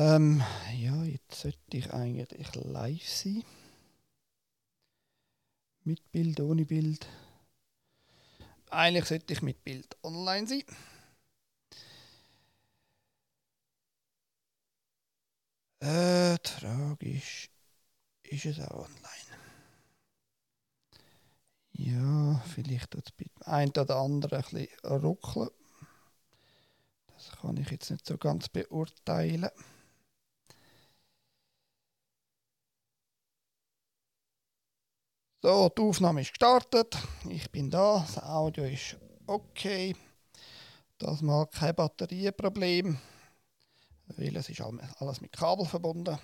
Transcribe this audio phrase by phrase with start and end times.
[0.00, 0.42] Ähm,
[0.78, 3.44] ja, jetzt sollte ich eigentlich live sein.
[5.84, 7.06] Mit Bild, ohne Bild.
[8.70, 10.62] Eigentlich sollte ich mit Bild online sein.
[15.82, 16.36] Äh,
[17.00, 17.50] ist,
[18.22, 19.30] ist es auch online?
[21.72, 25.50] Ja, vielleicht tut es bei dem einen oder anderen ein bisschen ruckeln.
[27.14, 29.50] Das kann ich jetzt nicht so ganz beurteilen.
[35.42, 36.98] So, die Aufnahme ist gestartet.
[37.26, 38.00] Ich bin da.
[38.00, 39.96] Das Audio ist okay.
[40.98, 42.98] Das mal kein Batterienproblem,
[44.08, 46.18] weil es ist alles mit Kabel verbunden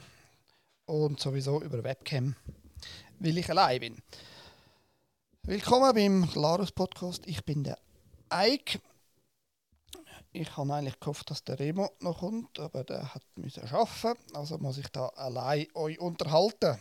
[0.85, 2.37] und sowieso über Webcam,
[3.19, 4.03] weil ich allein bin.
[5.45, 7.27] Willkommen beim Glarus Podcast.
[7.27, 7.79] Ich bin der
[8.29, 8.81] Eik.
[10.33, 14.59] Ich habe eigentlich gehofft, dass der Remo noch kommt, aber der hat müssen arbeiten, also
[14.59, 16.79] muss ich da allein euch unterhalten.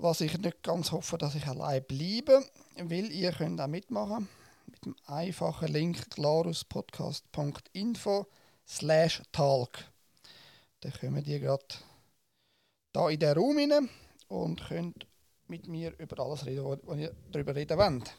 [0.00, 2.44] Was ich nicht ganz hoffe, dass ich allein bleibe,
[2.76, 4.28] weil ihr könnt auch mitmachen
[4.66, 8.26] mit dem einfachen Link glaruspodcast.info
[8.64, 9.90] slash talk.
[10.80, 11.64] Dann kommen die gerade
[12.92, 13.88] da in den Raum rein
[14.28, 15.04] und könnt
[15.48, 18.14] mit mir über alles reden, was ihr darüber reden wollt.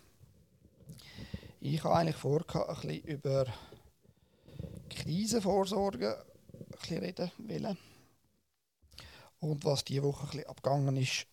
[1.62, 3.46] Ich habe eigentlich vor, ein bisschen über
[4.90, 7.78] Krisenvorsorge ein bisschen reden wollen.
[9.40, 11.26] Und was diese Woche ein bisschen abgegangen ist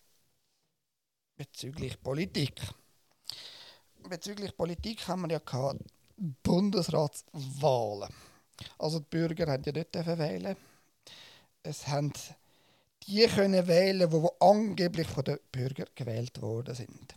[1.37, 2.59] bezüglich Politik.
[4.09, 5.81] Bezüglich Politik haben wir ja gehabt
[6.43, 8.13] Bundesratswahlen.
[8.79, 10.57] Also die Bürger haben ja nicht wählen.
[11.63, 12.11] Es haben
[13.07, 17.15] die können wählen, die angeblich von den Bürgern gewählt worden sind.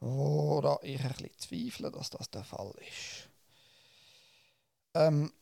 [0.00, 3.28] Woran ich ein bisschen zweifle, dass das der Fall ist.
[4.94, 5.32] Ähm,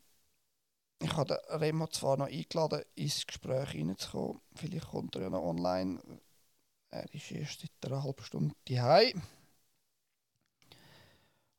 [1.01, 4.41] ich habe Remo zwar noch eingeladen, ins Gespräch hineinzukommen.
[4.57, 6.01] Vielleicht kommt er ja noch online.
[6.91, 9.23] Er ist erst seit einer halben Stunde daheim.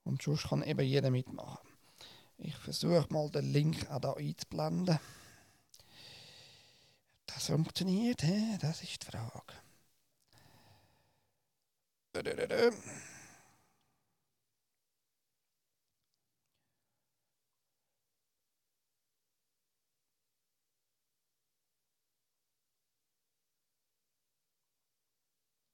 [0.04, 1.68] Und sonst kann eben jeder mitmachen.
[2.38, 5.00] Ich versuche mal den Link auch hier einzublenden.
[7.28, 8.24] Das funktioniert,
[8.62, 9.54] das ist die Frage.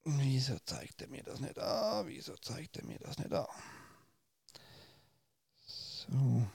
[0.08, 2.06] Wieso zeigt er mir das nicht an?
[2.06, 3.46] Wieso zeigt er mir das nicht an?
[5.66, 6.46] So.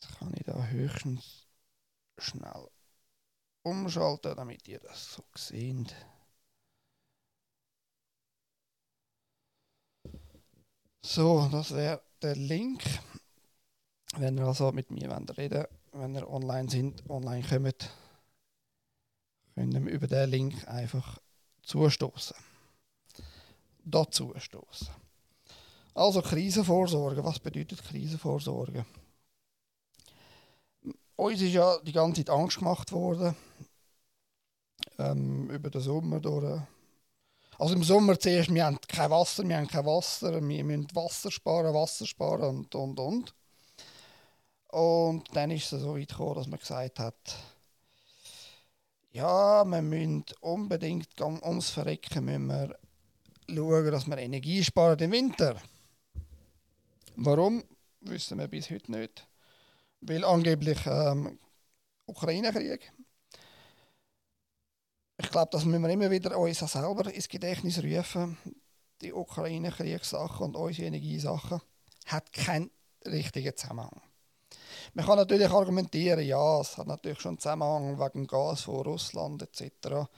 [0.00, 1.46] Jetzt kann ich da höchstens
[2.16, 2.66] schnell
[3.62, 5.94] umschalten, damit ihr das so seht.
[11.02, 12.82] So, das wäre der Link.
[14.16, 17.90] Wenn ihr also mit mir reden wenn ihr online sind, online kommt,
[19.54, 21.18] könnt ihr über den Link einfach
[21.62, 22.36] zustoßen.
[23.84, 24.88] Dazu stoßen.
[25.94, 27.24] Also Krisenvorsorge.
[27.24, 28.86] Was bedeutet Krisenvorsorge?
[31.16, 33.36] Uns ist ja die ganze Zeit Angst gemacht worden.
[34.98, 36.60] Ähm, über den Sommer durch.
[37.58, 41.30] Also im Sommer zuerst, wir haben kein Wasser, wir haben kein Wasser, wir müssen Wasser
[41.30, 43.34] sparen, Wasser sparen und, und, und.
[44.68, 47.36] Und dann ist es so weit gekommen, dass man gesagt hat,
[49.12, 52.78] ja, wir müssen unbedingt ums Verrecken müssen wir
[53.48, 55.56] schauen, dass wir Energie sparen im Winter.
[57.16, 57.62] Warum,
[58.00, 59.26] wissen wir bis heute nicht
[60.02, 61.38] weil angeblich ähm,
[62.06, 62.92] Ukraine-Krieg.
[65.18, 68.36] Ich glaube, das müssen wir immer wieder uns selber ins Gedächtnis rufen.
[69.00, 71.60] Die Ukraine-Kriegssachen und unsere Energiesachen
[72.06, 72.70] hat keinen
[73.04, 74.00] richtigen Zusammenhang.
[74.94, 79.42] Man kann natürlich argumentieren, ja, es hat natürlich schon einen Zusammenhang wegen Gas von Russland
[79.42, 80.08] etc.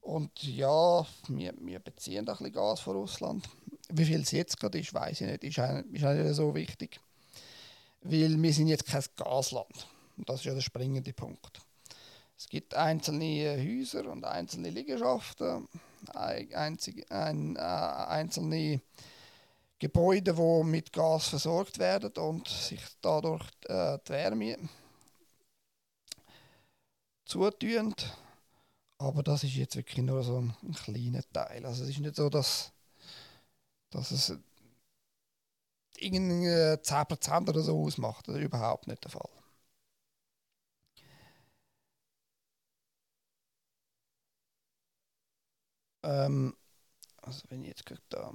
[0.00, 3.48] Und ja, wir, wir beziehen ein bisschen Gas von Russland.
[3.90, 7.00] Wie viel es jetzt gerade ist, weiß ich nicht, ist auch, nicht so wichtig
[8.02, 9.86] weil wir sind jetzt kein Gasland.
[10.16, 11.60] Und das ist ja der springende Punkt.
[12.36, 15.68] Es gibt einzelne Häuser und einzelne Liegenschaften,
[16.14, 18.80] einzige, ein, äh, einzelne
[19.78, 24.56] Gebäude, die mit Gas versorgt werden und sich dadurch äh, die Wärme
[27.24, 27.94] zutun.
[28.98, 31.64] Aber das ist jetzt wirklich nur so ein, ein kleiner Teil.
[31.66, 32.72] Also es ist nicht so, dass,
[33.90, 34.32] dass es
[35.98, 38.26] irgendwie 10% oder so ausmacht.
[38.28, 39.28] Das ist überhaupt nicht der Fall.
[46.02, 46.56] Ähm,
[47.22, 48.32] also wenn ich jetzt gerade da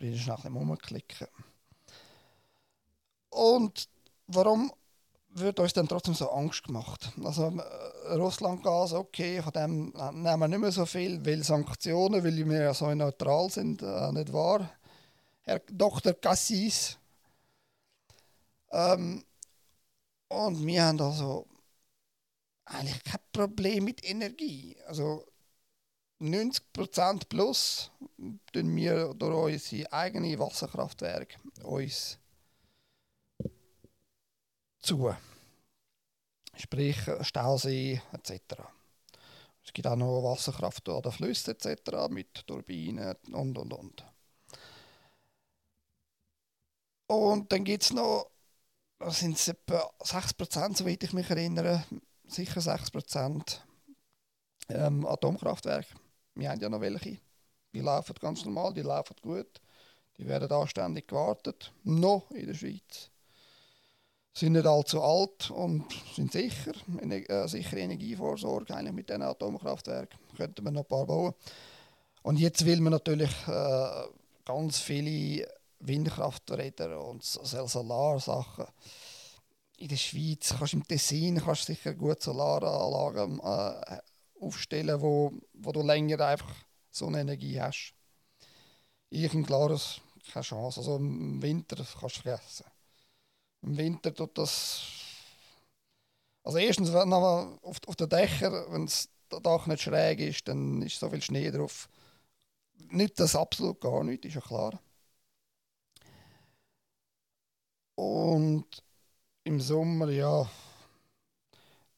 [0.00, 1.28] will ich schnell rumklicken.
[3.30, 3.88] Und
[4.26, 4.72] warum
[5.30, 7.12] wird uns dann trotzdem so Angst gemacht?
[7.24, 12.48] Also äh, Russland-Gas, okay, von dem nehmen wir nicht mehr so viel, weil Sanktionen, weil
[12.48, 14.70] wir ja so neutral sind, äh, nicht wahr?
[15.42, 16.14] Herr Dr.
[16.14, 16.98] Cassis.
[18.70, 19.24] Ähm,
[20.28, 21.46] und wir haben also
[22.64, 24.76] eigentlich kein Problem mit Energie.
[24.86, 25.24] Also
[26.24, 27.90] 90% plus
[28.52, 32.18] tun wir durch unsere eigenen Wasserkraftwerke uns
[34.80, 35.14] zu.
[36.56, 38.62] Sprich Stausee etc.
[39.62, 42.08] Es gibt auch noch Wasserkraft an den Flüssen etc.
[42.08, 44.04] mit Turbinen und und und.
[47.06, 48.30] Und dann gibt es noch,
[48.98, 51.84] das sind es etwa 6%, soweit ich mich erinnere,
[52.26, 53.58] sicher 6%
[54.70, 55.94] ähm, Atomkraftwerke.
[56.34, 57.18] Wir haben ja noch welche.
[57.72, 59.60] Die laufen ganz normal, die laufen gut.
[60.18, 61.72] Die werden anständig gewartet.
[61.82, 63.10] Noch in der Schweiz.
[64.32, 65.84] Sind nicht allzu alt und
[66.14, 66.72] sind sicher.
[67.00, 70.18] Eine äh, sichere Energievorsorge eigentlich mit diesen Atomkraftwerken.
[70.36, 71.34] Könnten wir noch ein paar bauen.
[72.22, 74.04] Und jetzt will man natürlich äh,
[74.44, 75.46] ganz viele
[75.80, 78.66] Windkrafträder und Solarsachen.
[79.76, 83.98] In der Schweiz kannst du im Tessin kannst sicher gut Solaranlagen äh,
[84.44, 86.54] aufstellen, wo, wo du länger einfach
[86.90, 87.94] so eine Energie hast.
[89.10, 90.00] Ich im Glarus
[90.32, 90.80] keine Chance.
[90.80, 92.66] Also im Winter kannst du vergessen.
[93.62, 94.82] Im Winter tut das.
[96.42, 99.08] Also erstens, wenn auf, auf den Dächern, wenn das
[99.42, 101.88] Dach nicht schräg ist, dann ist so viel Schnee drauf.
[102.90, 104.78] Nicht das absolut gar nicht, ist ja klar.
[107.96, 108.66] Und
[109.44, 110.48] im Sommer, ja,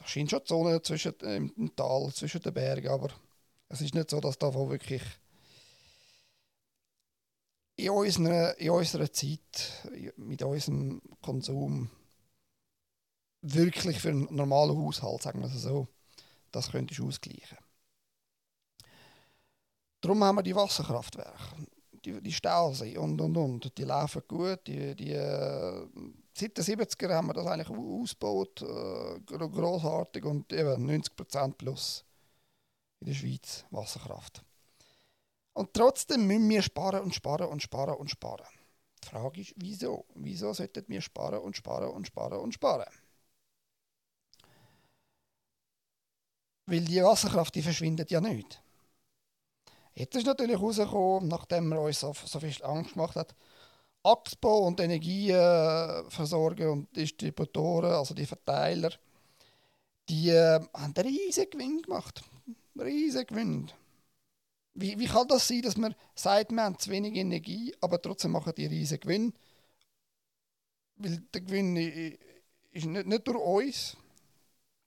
[0.07, 3.11] scheint schon die Sonne zwischen, äh, im Tal, zwischen den Bergen, aber
[3.69, 5.03] es ist nicht so, dass da wirklich
[7.77, 9.83] in unserer, in unserer Zeit,
[10.17, 11.91] mit unserem Konsum,
[13.43, 15.87] wirklich für einen normalen Haushalt, sagen wir es so,
[16.51, 17.59] das könntest du ausgleichen.
[20.01, 21.67] Darum haben wir die Wasserkraftwerke
[22.07, 23.77] die, die Stausee und und und.
[23.77, 24.61] Die laufen gut.
[24.67, 25.87] Die, die, äh,
[26.37, 32.05] seit den 70er haben wir das eigentlich ausgebaut, äh, großartig und eben 90% plus
[33.01, 34.45] in der Schweiz Wasserkraft.
[35.55, 38.47] Und trotzdem müssen wir sparen und sparen und sparen und sparen.
[39.03, 40.05] Die Frage ist, wieso?
[40.15, 42.93] Wieso sollten wir sparen und sparen und sparen und sparen?
[46.67, 48.61] Weil die Wasserkraft, die verschwindet ja nicht.
[49.95, 53.35] Jetzt ist natürlich herausgekommen, nachdem man uns so, so viel Angst gemacht hat,
[54.07, 58.93] Axpo und Energieversorger und Distributoren, also die Verteiler,
[60.09, 62.23] die äh, haben einen riesigen Gewinn gemacht.
[62.79, 63.73] Riesigen Gewinn.
[64.75, 68.31] Wie, wie kann das sein, dass man sagt, wir haben zu wenig Energie, aber trotzdem
[68.31, 69.33] machen die riesigen Gewinn?
[70.97, 71.77] Weil der Gewinn
[72.71, 73.97] ist nicht, nicht durch uns.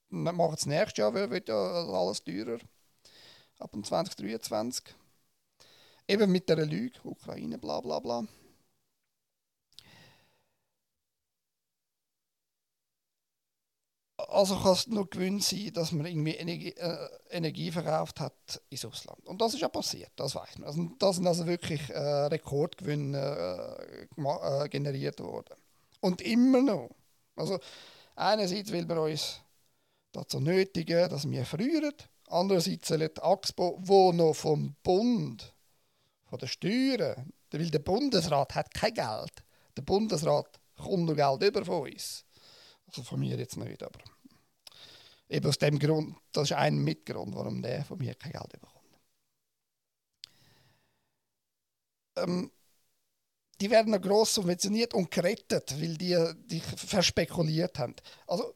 [0.10, 2.60] Wir machen es nächstes Jahr, wird ja alles teurer.
[3.58, 4.86] Ab 2023.
[6.08, 8.26] Eben mit der Lüge, Ukraine, bla bla bla.
[14.32, 18.86] Also kann es nur Gewinn sein, dass man irgendwie Energie, äh, Energie verkauft hat ins
[18.86, 19.26] Ausland.
[19.26, 20.68] Und das ist ja passiert, das weiß man.
[20.68, 23.78] Also, da sind also wirklich äh, Rekordgewinne
[24.18, 25.56] äh, äh, generiert worden.
[26.02, 26.90] Und immer noch.
[27.36, 27.60] Also
[28.16, 29.42] einerseits will man uns
[30.12, 31.94] dazu nötigen, dass wir frieren.
[32.28, 35.54] Andererseits soll die AXPO, wo noch vom Bund
[36.26, 37.32] von den Steuern.
[37.52, 39.44] Weil der Bundesrat hat kein Geld.
[39.76, 42.24] Der Bundesrat kommt noch Geld über von uns.
[42.88, 44.00] Also von mir jetzt nicht, aber
[45.30, 48.74] eben aus dem Grund, das ist ein Mitgrund, warum der von mir kein Geld bekommt.
[52.18, 52.52] Ähm,
[53.62, 57.96] die werden noch gross subventioniert und gerettet, weil die, die verspekuliert haben.
[58.28, 58.56] Also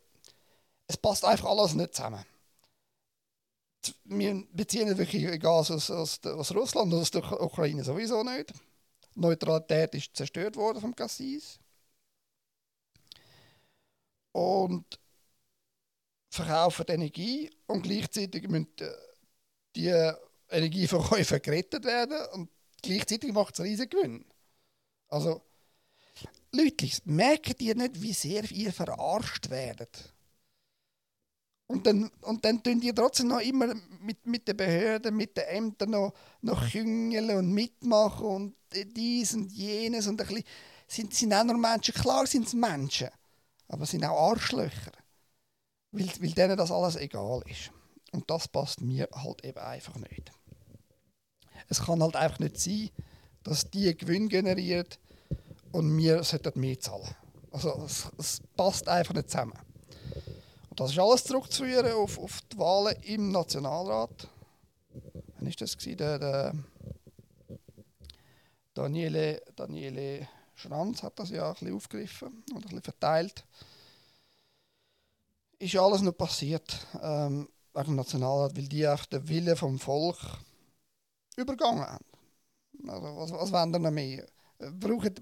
[0.87, 2.25] es passt einfach alles nicht zusammen
[4.05, 8.53] wir beziehen wirklich Gas aus, aus, aus Russland und aus der Ukraine sowieso nicht.
[9.15, 11.59] Neutralität ist zerstört worden vom Cassis.
[14.31, 14.99] Und
[16.33, 18.67] verkaufen Energie und gleichzeitig müssen
[19.75, 20.13] die
[20.49, 22.49] Energieverkäufe gerettet werden und
[22.81, 24.25] gleichzeitig macht es riesen Gewinn.
[25.09, 25.41] Also,
[26.51, 30.13] Leute, merken ihr nicht, wie sehr ihr verarscht werdet?
[31.67, 35.45] Und dann, und dann tun die trotzdem noch immer mit, mit den Behörden, mit den
[35.45, 40.43] Ämtern noch, noch küngeln und mitmachen und dies und jenes und ein bisschen,
[40.87, 41.93] sind, sind auch noch Menschen.
[41.93, 43.09] Klar sind es Menschen,
[43.67, 44.91] aber sind auch Arschlöcher.
[45.93, 47.71] Weil, weil denen das alles egal ist.
[48.11, 50.31] Und das passt mir halt eben einfach nicht.
[51.69, 52.89] Es kann halt einfach nicht sein,
[53.43, 54.99] dass die Gewinn generiert
[55.71, 57.15] und wir sollten mehr zahlen.
[57.51, 59.57] Also es, es passt einfach nicht zusammen.
[60.69, 64.27] Und das ist alles zurückzuführen auf, auf die Wahlen im Nationalrat.
[65.35, 65.77] Wann war das?
[65.77, 66.55] Der, der
[68.73, 73.45] Daniele, Daniele Schranz hat das ja ein bisschen aufgegriffen und ein bisschen verteilt.
[75.63, 80.17] Ist alles noch passiert ähm, wegen dem Nationalrat, weil die einfach den Willen vom Volk
[81.37, 82.05] übergangen haben.
[82.85, 84.27] Also, was, was wollen wir noch mehr?
[84.59, 85.15] Brauchen,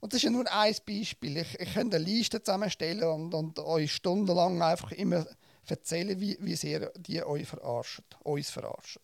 [0.00, 1.38] und das ist ja nur ein Beispiel.
[1.38, 5.26] Ich, ich könnte eine Liste zusammenstellen und, und euch stundenlang einfach immer
[5.64, 9.02] erzählen, wie, wie sehr die euch verarschen, uns verarschen.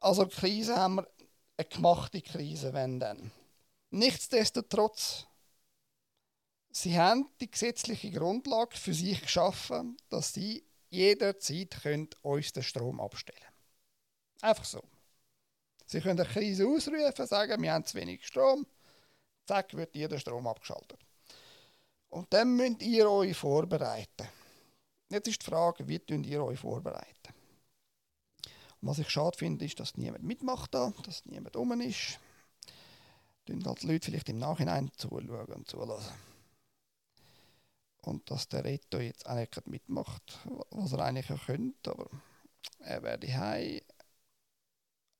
[0.00, 1.08] Also Krise haben wir
[1.58, 3.32] eine gemachte Krise, wenn dann.
[3.90, 5.26] Nichtsdestotrotz,
[6.70, 13.00] sie haben die gesetzliche Grundlage für sich geschaffen, dass sie jederzeit können uns den Strom
[13.00, 13.38] abstellen
[14.40, 14.82] Einfach so.
[15.86, 18.66] Sie können eine Krise ausrufen, sagen, wir haben zu wenig Strom,
[19.46, 21.00] zack, wird jeder Strom abgeschaltet.
[22.10, 24.28] Und dann müsst ihr euch vorbereiten.
[25.10, 27.34] Jetzt ist die Frage, wie könnt ihr euch vorbereiten?
[28.80, 32.18] Und was ich schade finde, ist, dass niemand mitmacht da, dass niemand um ist.
[33.46, 36.27] Dann halt die Leute vielleicht im Nachhinein zuschauen und zulassen.
[38.02, 40.38] Und dass der Reto jetzt eigentlich mitmacht,
[40.70, 42.08] was er eigentlich auch könnte, aber
[42.80, 43.32] er wäre die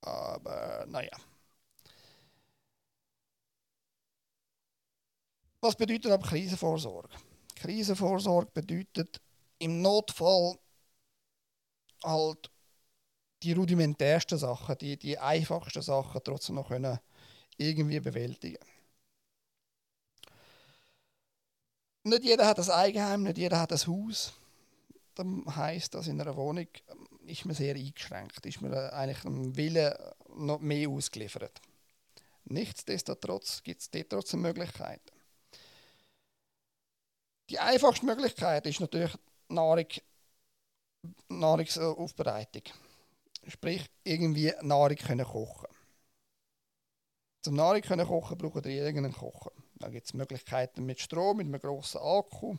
[0.00, 1.16] Aber naja.
[5.60, 7.08] Was bedeutet aber Krisenvorsorge?
[7.56, 9.20] Krisenvorsorge bedeutet
[9.58, 10.56] im Notfall
[12.04, 12.50] halt
[13.42, 16.98] die rudimentärsten Sachen, die, die einfachsten Sachen trotzdem noch können
[17.56, 18.58] irgendwie bewältigen.
[22.08, 24.32] Nicht jeder hat ein Eigenheim, nicht jeder hat ein Haus.
[25.14, 26.66] Das heisst, dass in einer Wohnung
[27.26, 29.94] ist man sehr eingeschränkt, ist man eigentlich dem Willen
[30.36, 31.60] noch mehr ausgeliefert.
[32.44, 35.10] Nichtsdestotrotz gibt es dort trotzdem Möglichkeiten.
[37.50, 39.12] Die einfachste Möglichkeit ist natürlich
[39.48, 39.88] Nahrung,
[41.28, 42.62] Nahrungsaufbereitung.
[43.46, 45.68] Sprich, irgendwie Nahrung können kochen.
[47.42, 49.52] Zum Nahrung können kochen braucht ihr irgendeinen Kocher.
[49.80, 52.56] Da gibt es Möglichkeiten mit Strom, mit einem grossen Akku.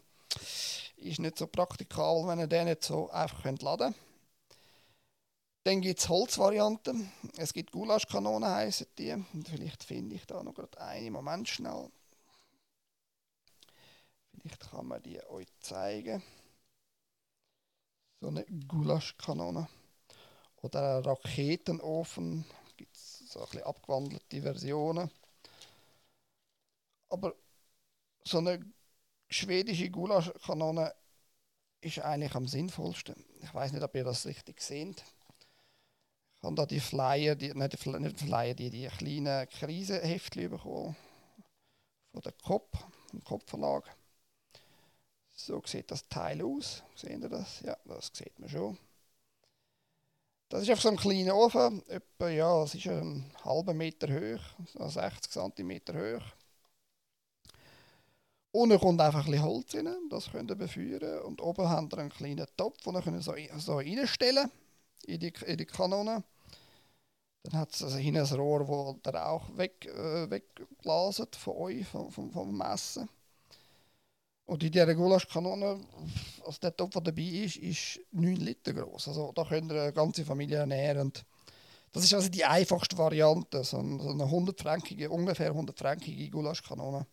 [0.97, 3.95] Ist nicht so praktikabel, wenn ihr den nicht so einfach laden könnt.
[5.63, 7.11] Dann gibt es Holzvarianten.
[7.38, 9.23] Es gibt Gulaschkanonen, heissen die.
[9.45, 11.13] Vielleicht finde ich da noch gerade einen.
[11.13, 11.91] Moment schnell.
[14.31, 16.23] Vielleicht kann man die euch zeigen.
[18.21, 19.67] So eine Gulaschkanone.
[20.61, 22.45] Oder einen Raketenofen.
[22.77, 25.11] Gibt es so ein bisschen abgewandelte Versionen.
[27.09, 27.35] Aber
[28.23, 28.63] so eine
[29.29, 30.93] schwedische Gulaschkanone
[31.81, 33.15] ist eigentlich am sinnvollsten.
[33.41, 35.03] Ich weiß nicht, ob ihr das richtig seht.
[36.37, 37.77] Ich habe da die Flyer, die, nicht, die,
[38.25, 40.95] Flyer, die, die kleinen Krisenheftchen bekommen.
[42.11, 42.77] Von der Kopf,
[43.11, 43.83] dem Kopfverlag.
[45.33, 46.83] So sieht das Teil aus.
[46.95, 47.61] Sehen ihr das?
[47.61, 48.77] Ja, das sieht man schon.
[50.49, 51.87] Das ist einfach so ein kleiner Ofen.
[51.87, 56.23] Etwa, ja, es ist einen halben Meter hoch, so 60 cm hoch.
[58.51, 61.21] Unten kommt einfach ein bisschen Holz rein, das könnt ihr befeuern.
[61.21, 64.49] Und oben habt ihr einen kleinen Topf, den ihr so, so reinstellen
[65.05, 66.23] in die, in die Kanone.
[67.43, 71.87] Dann hat es also hinten ein Rohr, wo der Rauch weg, äh, wegblaset von euch,
[71.87, 73.07] vom, vom, vom Messen.
[74.45, 75.79] Und in dieser Gulaschkanone,
[76.43, 79.09] also der Topf, der dabei ist, ist 9 Liter groß.
[79.09, 81.13] Also da könnt ihr eine ganze Familie ernähren.
[81.91, 84.65] Das ist also die einfachste Variante, so eine 100
[85.11, 87.05] ungefähr 100-fränkige Gulaschkanone.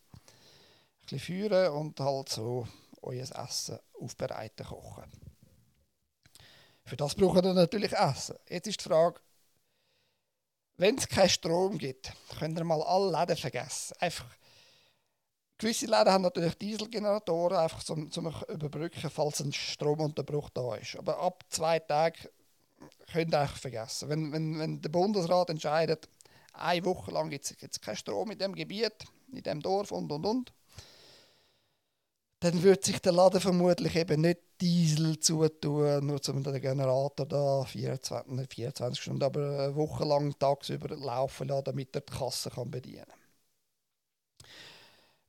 [1.07, 2.67] Bisschen führen und halt so
[3.03, 5.11] euer Essen aufbereiten, kochen.
[6.85, 8.37] Für das braucht ihr natürlich Essen.
[8.49, 9.21] Jetzt ist die Frage,
[10.77, 13.97] wenn es keinen Strom gibt, könnt ihr mal alle Läden vergessen.
[14.01, 14.27] Einfach
[15.59, 20.97] Gewisse Läden haben natürlich Dieselgeneratoren, einfach zum, zum Überbrücken, falls ein Stromunterbruch da ist.
[20.97, 22.29] Aber ab zwei Tagen
[23.11, 24.11] könnt ihr einfach vergessen.
[24.11, 26.11] Wenn, wenn, wenn der Bundesrat entscheidet,
[26.53, 30.27] eine Woche lang gibt es keinen Strom in dem Gebiet, in dem Dorf und und
[30.27, 30.53] und,
[32.41, 37.65] dann wird sich der Laden vermutlich eben nicht Diesel zutun, nur um den Generator da
[37.65, 42.51] 24, nicht 24 Stunden, aber eine Woche lang tagsüber laufen lassen, damit er die Kasse
[42.51, 43.21] kann bedienen kann.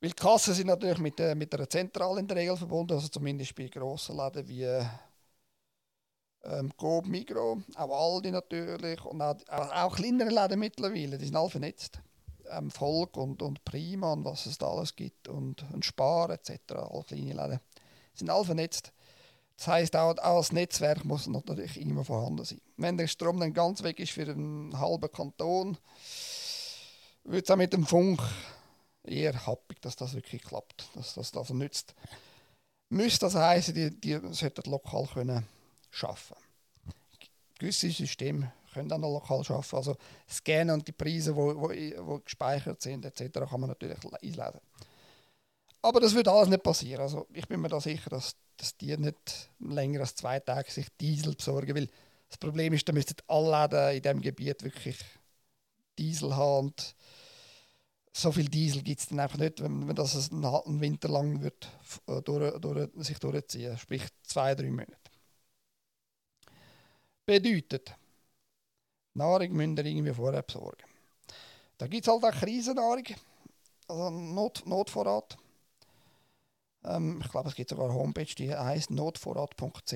[0.00, 3.08] Weil die Kassen sind natürlich mit, äh, mit einer Zentrale in der Regel verbunden, also
[3.08, 4.64] zumindest bei grossen Läden wie
[6.44, 11.50] ähm, Coop, Migro, auch Aldi natürlich und auch, auch kleinere Läden mittlerweile, die sind alle
[11.50, 12.00] vernetzt.
[12.50, 16.52] Ähm, Volk und, und Prima und was es da alles gibt und, und Spar etc.,
[16.70, 17.60] alle kleine Läden,
[18.14, 18.92] sind alle vernetzt.
[19.56, 22.60] Das heisst, auch, auch als Netzwerk muss natürlich immer vorhanden sein.
[22.76, 25.76] Wenn der Strom dann ganz weg ist für einen halben Kanton,
[27.24, 28.22] wird es auch mit dem Funk
[29.02, 31.94] eher happig, dass das wirklich klappt, dass das also nützt.
[32.90, 35.46] Müsste das heißen, die, die sollten lokal können
[36.00, 36.42] arbeiten.
[37.58, 39.76] Gewisse Systeme können dann lokal arbeiten.
[39.76, 39.96] Also
[40.28, 44.60] Scannen und die Preise, die wo, wo, gespeichert sind, etc., kann man natürlich einlesen.
[45.82, 47.02] Aber das wird alles nicht passieren.
[47.02, 50.86] Also ich bin mir da sicher, dass, dass die nicht länger als zwei Tage sich
[51.00, 51.88] Diesel besorgen, weil
[52.28, 54.98] das Problem ist, da müssten alle Läden in diesem Gebiet wirklich
[55.98, 56.66] Diesel haben.
[56.66, 56.94] Und
[58.12, 61.68] so viel Diesel gibt es dann einfach nicht, wenn, wenn das einen Winter lang wird,
[62.06, 64.96] äh, durch, durch, sich durchziehen, sprich zwei, drei Monate.
[67.24, 67.94] Bedeutet,
[69.18, 70.84] Nahrung müsst ihr irgendwie vorher besorgen.
[71.76, 73.04] Da gibt es halt auch Krisennahrung,
[73.86, 75.36] also Not, Notvorrat.
[76.84, 79.92] Ähm, ich glaube, es gibt sogar eine Homepage, die heißt notvorrat.ch.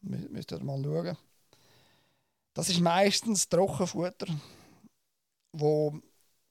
[0.00, 1.16] Müsst ihr mal schauen.
[2.54, 4.26] Das ist meistens Trockenfutter,
[5.52, 6.00] wo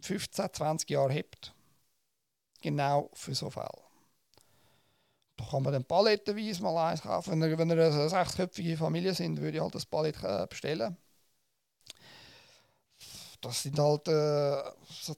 [0.01, 1.53] 15, 20 Jahre hebt.
[2.61, 3.67] Genau für so Fälle.
[5.37, 7.39] Da kann man dann palettenweise mal eins kaufen.
[7.39, 10.97] Wenn ihr eine sechsköpfige Familie sind, würde ich halt das Palett äh, bestellen.
[13.41, 15.15] Das sind halt äh, so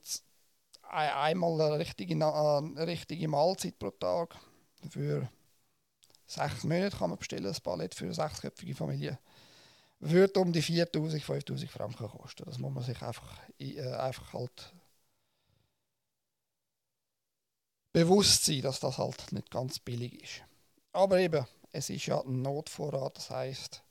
[0.84, 4.36] einmal eine richtige, eine richtige Mahlzeit pro Tag.
[4.90, 5.30] Für
[6.28, 9.20] sechs Monate kann man bestellen, das Palett für eine sechsköpfige Familie.
[10.00, 12.46] Würde um die 4000, 5000 Franken kosten.
[12.46, 14.74] Das muss man sich einfach, äh, einfach halt
[17.92, 20.44] bewusst sein, dass das halt nicht ganz billig ist.
[20.94, 23.84] Aber eben, es ist ja ein Notvorrat, das heißt,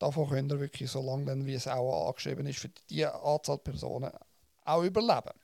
[0.00, 4.10] davon könnt ihr wirklich so lange, wie es auch angeschrieben ist, für die Anzahl Personen
[4.64, 5.38] auch überleben.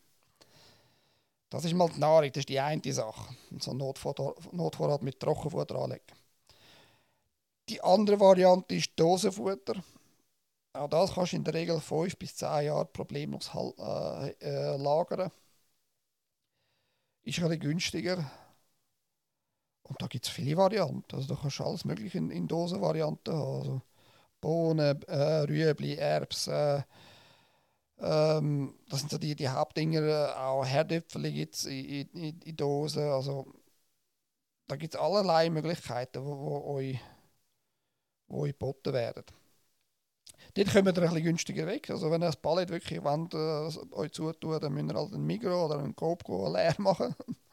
[1.48, 3.34] Das ist mal die Nahrung, das ist die eine Sache.
[3.60, 6.04] So ein Notvorrat, mit Trockenfutter anlegen.
[7.68, 9.74] Die andere Variante ist Dosenfutter.
[10.72, 15.30] Auch das kannst du in der Regel 5 bis 10 Jahre problemlos äh, äh, lagern.
[17.22, 18.30] Ist bisschen günstiger.
[19.82, 21.14] Und da gibt es viele Varianten.
[21.14, 23.58] Also da kannst du alles mögliche in, in Dosenvarianten haben.
[23.58, 23.82] Also
[24.46, 26.84] Bohnen, äh, Rüebli, Erbsen,
[27.98, 33.02] ähm, das sind so die, die Hauptdinger, auch Herdöpfel gibt es in, in, in Dosen.
[33.04, 33.46] Also,
[34.68, 37.00] da gibt es allerlei Möglichkeiten, wo, euch,
[38.28, 39.24] wo euch geboten werden.
[40.54, 41.90] Dort kommt ihr ein bisschen günstiger weg.
[41.90, 45.26] Also wenn ihr das Pallet wirklich wollt, äh, euch zutun, dann müsst ihr halt einen
[45.26, 47.14] Migros oder einen Coop leer machen.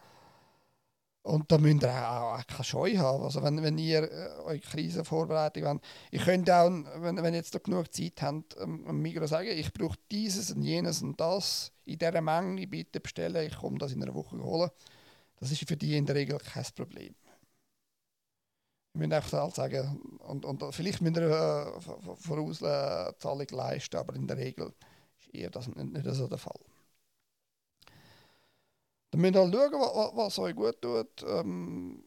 [1.23, 3.23] Und da müsst ihr auch, auch keine Scheu haben.
[3.23, 7.55] Also wenn, wenn ihr äh, eure Krisenvorbereitung habt, ihr könnt auch, wenn, wenn ihr jetzt
[7.55, 11.71] da genug Zeit habt, ähm, am Migros sagen, ich brauche dieses und jenes und das
[11.86, 14.69] in dieser Menge bitte bestellen, ich komme das in einer Woche holen.
[15.39, 17.15] Das ist für die in der Regel kein Problem.
[18.95, 24.38] Müssen einfach halt sagen, und, und vielleicht müsst ihr äh, Vorauszahlung leisten, aber in der
[24.38, 24.73] Regel
[25.19, 26.59] ist eher das nicht, nicht so der Fall.
[29.13, 31.23] Dann müsst ihr halt schauen, was, euch gut tut.
[31.28, 32.04] Ähm,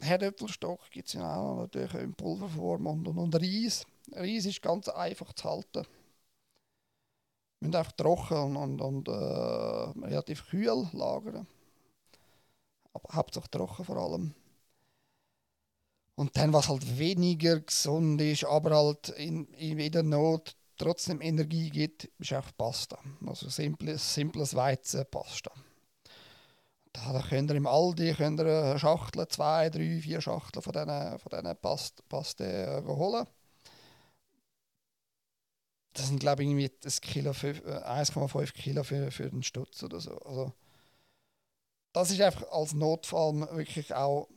[0.00, 3.84] Herdöpfelstock gibt es ja auch natürlich in Pulverform und, und, und Reis.
[4.12, 5.86] Reis ist ganz einfach zu halten.
[7.60, 11.46] Müssen einfach trocken und, und, und äh, relativ kühl lagern.
[12.94, 14.34] Aber hauptsächlich trocken vor allem.
[16.14, 21.68] Und dann, was halt weniger gesund ist, aber halt in, in der Not trotzdem Energie
[21.68, 22.98] gibt, ist auch Pasta.
[23.26, 25.52] Also simples, simples Weizenpasta.
[27.04, 31.18] Da, könnt ihr im Aldi könnt ihr eine Schachtel, zwei, drei, vier Schachteln von diesen,
[31.18, 33.26] von Past, Paste äh, holen.
[35.92, 40.18] Das sind, glaube ich, irgendwie 1,5 äh, Kilo für, für den Stutz oder so.
[40.18, 40.52] Also,
[41.92, 44.28] das ist einfach als Notfall wirklich auch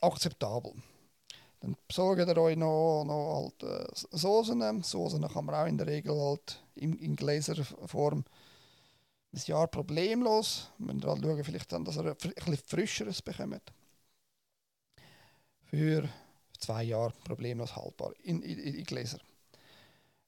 [0.00, 0.72] akzeptabel.
[1.60, 4.82] Dann besorgt ihr euch noch, noch halt, äh, Soßen.
[4.82, 8.24] Soßen kann man auch in der Regel halt in, in Gläserform
[9.32, 10.70] ein Jahr problemlos.
[10.78, 13.62] Wir müssen halt schauen, vielleicht dann, dass er etwas Frischeres bekommt.
[15.64, 16.08] Für
[16.58, 19.18] zwei Jahre problemlos haltbar in, in, in Gläser.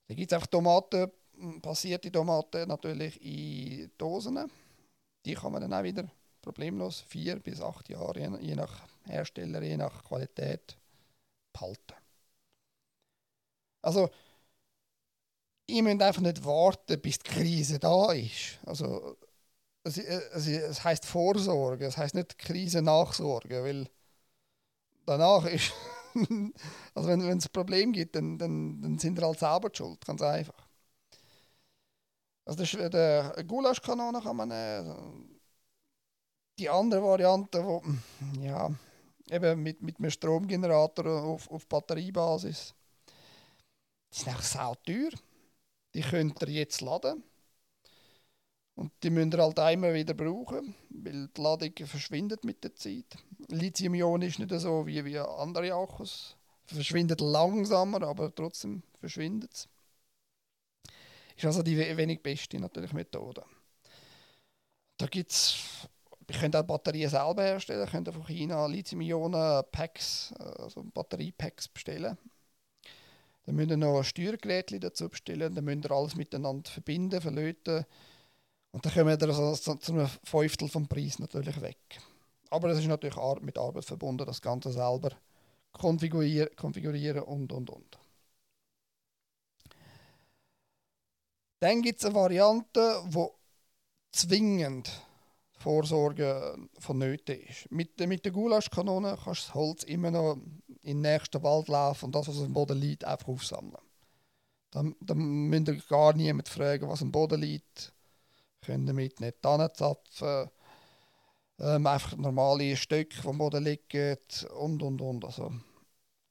[0.07, 1.11] Dann gibt es einfach Tomaten,
[1.61, 4.51] passierte Tomaten natürlich in Dosen.
[5.25, 6.09] Die kann man dann auch wieder
[6.41, 10.77] problemlos vier bis acht Jahre, je, je nach Hersteller, je nach Qualität,
[11.53, 11.95] behalten.
[13.83, 14.11] Also
[15.73, 18.59] ihr müsst einfach nicht warten, bis die Krise da ist.
[18.65, 19.17] Also,
[19.85, 23.89] es, es, es heisst Vorsorge, es heisst nicht Krise nachsorge, weil
[25.07, 25.73] danach ist,
[26.95, 30.23] also wenn, es ein Problem gibt, dann, dann, dann sind wir halt selber schuld, ganz
[30.23, 30.69] einfach.
[32.45, 35.41] Also das, der Gulaschkanone kann man nehmen.
[36.59, 37.83] Die andere Variante, wo,
[38.41, 38.71] ja,
[39.31, 42.75] eben mit, mit einem Stromgenerator auf, auf Batteriebasis,
[44.13, 45.11] die sind auch sau teuer.
[45.95, 47.23] Die könnt ihr jetzt laden.
[48.75, 53.17] Und die müsst ihr halt immer wieder brauchen, weil die Ladung verschwindet mit der Zeit.
[53.49, 56.37] Lithium-Ionen ist nicht so wie, wie andere Akkus.
[56.65, 59.69] Verschwindet langsamer, aber trotzdem verschwindet es.
[61.37, 63.45] Ist also die wenig beste natürlich Methode.
[64.97, 65.57] Da es,
[66.29, 72.17] ich könnte auch Batterien selber herstellen, ich könnte von China Lithium-Ionen-Packs, also Batteriepacks bestellen.
[73.45, 77.85] Dann müsst ihr noch ein Steuergerät dazu bestellen, dann müsst ihr alles miteinander verbinden, verlöten
[78.73, 82.01] und dann kommen wir also zu einem Fünftel vom Preis natürlich weg.
[82.51, 85.11] Aber es ist natürlich mit Arbeit verbunden, das Ganze selber
[85.73, 87.99] konfigurieren, konfigurieren und und und.
[91.61, 93.27] Dann gibt es eine Variante, die
[94.11, 94.91] zwingend
[95.53, 97.71] Vorsorge vonnöten ist.
[97.71, 100.39] Mit, mit der Gulaschkanone kannst du das Holz immer noch
[100.83, 103.83] in den nächsten Wald laufen und das, was dem Boden liegt, einfach aufsammeln.
[104.71, 107.93] Dann, dann müsst ihr gar niemand fragen, was am Boden liegt
[108.63, 110.51] können damit nicht zapfen.
[111.59, 114.19] Ähm, einfach normale Stücke vom Boden liegen
[114.57, 115.25] und und und.
[115.25, 115.53] Also,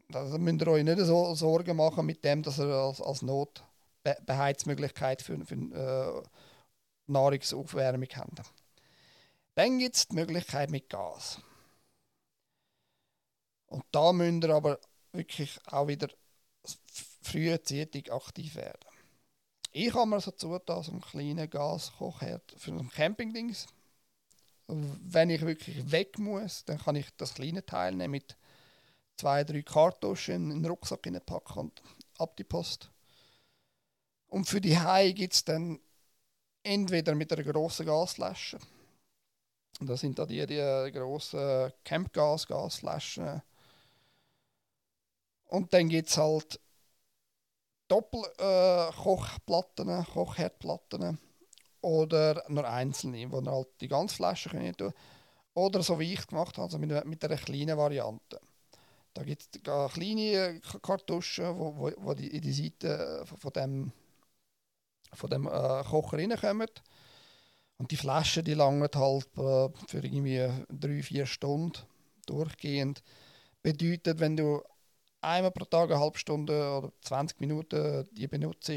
[0.09, 5.21] da müsst ihr euch nicht so Sorgen machen mit dem, dass ihr als, als Notbeheizmöglichkeit
[5.21, 6.23] für, für äh,
[7.07, 8.41] Nahrungsaufwärmung habt.
[9.55, 11.39] Dann gibt es die Möglichkeit mit Gas.
[13.71, 14.79] Und da müsst ihr aber
[15.13, 16.09] wirklich auch wieder
[17.21, 18.85] frühzeitig aktiv werden.
[19.71, 23.67] Ich habe mir so zugetan, so einen kleinen Gaskochherd für ein Campingdings.
[24.67, 28.35] Wenn ich wirklich weg muss, dann kann ich das kleine Teil nehmen mit
[29.15, 31.81] zwei, drei Kartuschen in den Rucksack packen und
[32.17, 32.91] ab die Post.
[34.27, 35.79] Und für die Hai gibt es dann
[36.63, 38.59] entweder mit einer grossen Gasflasche.
[39.79, 43.41] Das sind da die, die grossen Campgas-Gasflaschen.
[45.51, 46.59] Und dann gibt es halt
[47.89, 51.19] Doppelkochplatten, äh, Kochherdplatten
[51.81, 54.93] oder nur einzelne, wo ihr halt die ganze Flasche könnt tun
[55.53, 58.39] Oder so wie ich gemacht habe, also mit, mit einer kleinen Variante.
[59.13, 59.49] Da gibt es
[59.93, 63.91] kleine Kartuschen, wo, wo, wo die in die Seite von dem,
[65.13, 66.69] von dem äh, Kocher reinkommen.
[67.77, 71.77] Und die Flasche, die langt halt äh, für irgendwie drei, vier Stunden
[72.25, 73.03] durchgehend.
[73.61, 74.61] Bedeutet, wenn du
[75.21, 78.71] einmal pro Tag eine halbe Stunde oder 20 Minuten die benutzt,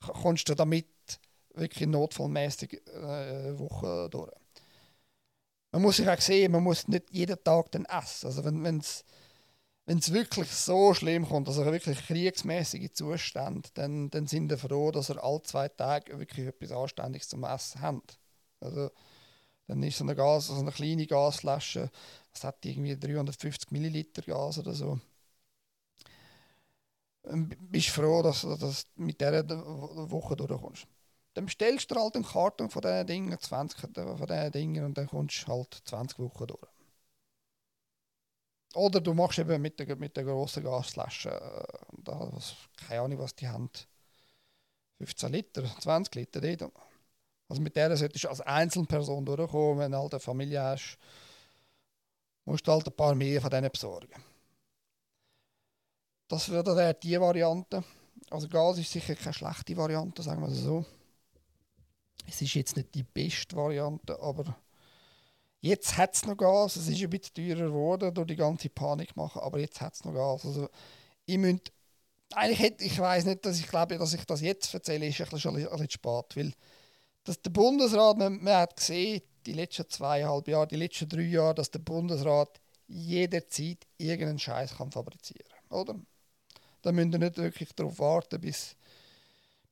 [0.00, 0.86] kommst du damit
[1.54, 4.32] wirklich notfallmäßig eine äh, Woche durch.
[5.72, 8.26] Man muss sich auch sehen, man muss nicht jeden Tag dann essen.
[8.26, 9.04] Also wenn es
[9.86, 14.92] wenn es wirklich so schlimm kommt, also wirklich kriegsmäßige Zustände, dann, dann sind wir froh,
[14.92, 18.18] dass er alle zwei Tage wirklich etwas Anständiges zum Essen hat.
[18.60, 18.90] Also,
[19.66, 21.90] dann ist so eine, Gas, so eine kleine Gasflasche,
[22.32, 25.00] das hat irgendwie 350 Milliliter Gas oder so
[27.22, 29.48] bist froh, dass du das mit dieser
[30.10, 30.86] Woche durchkommst.
[31.34, 33.92] Dann bestellst du halt einen Karton von diesen Dingen, 20 von
[34.26, 36.68] diesen Dingen und dann kommst du halt 20 Wochen durch.
[38.74, 42.30] Oder du machst eben mit der, mit der grossen Gasflasche, äh, da,
[42.86, 43.68] keine Ahnung, was die haben,
[44.98, 46.40] 15 Liter, 20 Liter.
[46.40, 46.72] Dort.
[47.48, 50.98] Also mit der solltest du als Einzelperson durchkommen, wenn du halt eine Familie hast,
[52.44, 54.29] musst du halt ein paar mehr von denen besorgen.
[56.30, 57.82] Das wäre die Variante.
[58.30, 60.84] Also Gas ist sicher keine schlechte Variante, sagen wir so.
[62.28, 64.56] Es ist jetzt nicht die beste Variante, aber
[65.60, 66.76] jetzt hat es noch Gas.
[66.76, 70.04] Es ist ein bisschen teurer geworden durch die ganze Panik machen, aber jetzt hat es
[70.04, 70.46] noch Gas.
[70.46, 70.68] Also
[71.26, 71.72] ich müsst,
[72.32, 75.28] eigentlich hätte, ich weiß nicht, dass ich glaube, dass ich das jetzt erzähle, ist ein
[75.30, 76.52] bisschen, ein bisschen spät, weil
[77.24, 81.56] dass der Bundesrat, man, man hat gesehen, die letzten zweieinhalb Jahre, die letzten drei Jahre,
[81.56, 85.96] dass der Bundesrat jederzeit irgendeinen Scheiß kann fabrizieren, oder?
[86.82, 88.74] Da müsst ihr nicht wirklich darauf warten, bis,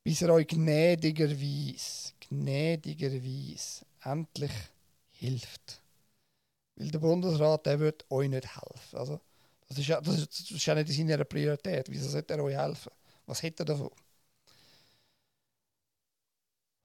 [0.02, 4.52] bis er euch gnädigerweise, gnädigerweise endlich
[5.10, 5.80] hilft.
[6.76, 8.98] Weil der Bundesrat, der wird euch nicht helfen.
[8.98, 9.20] Also,
[9.68, 11.86] das, ist ja, das, ist, das ist ja nicht in seiner Priorität.
[11.90, 12.92] Wieso sollte er euch helfen?
[13.26, 13.90] Was hätte er davon?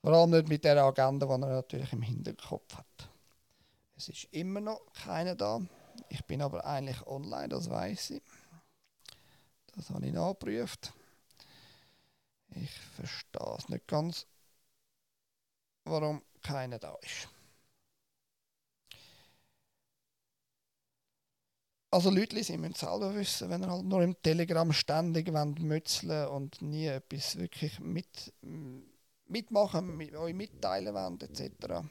[0.01, 3.09] Vor allem nicht mit der Agenda, die er natürlich im Hinterkopf hat.
[3.95, 5.61] Es ist immer noch keiner da.
[6.09, 8.21] Ich bin aber eigentlich online, das weiß ich.
[9.75, 10.93] Das habe ich nachgeprüft.
[12.55, 14.27] Ich verstehe es nicht ganz,
[15.85, 17.27] warum keiner da ist.
[21.89, 26.61] Also Leute, sie müssen selber wissen, wenn ihr halt nur im Telegram ständig mützeln und
[26.61, 28.33] nie etwas wirklich mit,
[29.27, 31.85] mitmachen, mit euch mitteilen wollen, etc.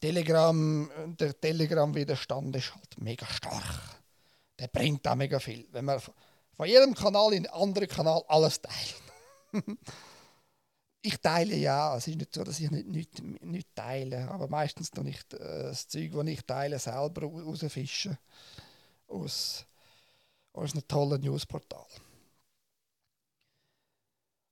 [0.00, 3.99] Telegram, der Telegram-Widerstand ist halt mega stark
[4.60, 5.66] der bringt da mega viel.
[5.72, 9.02] Wenn man von jedem Kanal in den anderen Kanal alles teilt.
[11.02, 14.90] ich teile ja, es ist nicht so, dass ich nicht, nicht, nicht teile, aber meistens
[14.90, 18.18] tue ich äh, das Zeug, das ich teile, selber rausfischen
[19.08, 19.64] aus,
[20.52, 21.86] aus einem tollen Newsportal.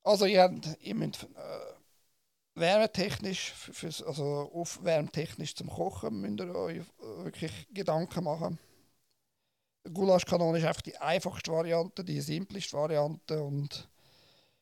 [0.03, 1.75] Also ihr, habt, ihr müsst äh,
[2.55, 8.59] wärmetechnisch, fürs, also aufwärmtechnisch zum Kochen, müsst ihr euch wirklich Gedanken machen.
[9.92, 13.88] Gulaschkanone ist einfach die einfachste Variante, die simplste Variante und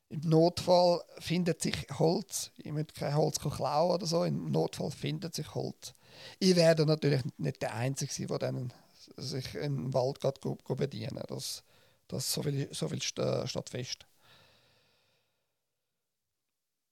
[0.09, 2.53] im Notfall findet sich Holz.
[2.59, 4.23] Ich möchte kein Holz klauen oder so.
[4.23, 5.95] Im Notfall findet sich Holz.
[6.39, 8.73] Ich werde natürlich nicht der Einzige sein, der dann
[9.17, 11.23] sich im Wald geht, go bedienen.
[11.27, 11.65] Das,
[12.07, 14.07] das so viel, so viel steht fest.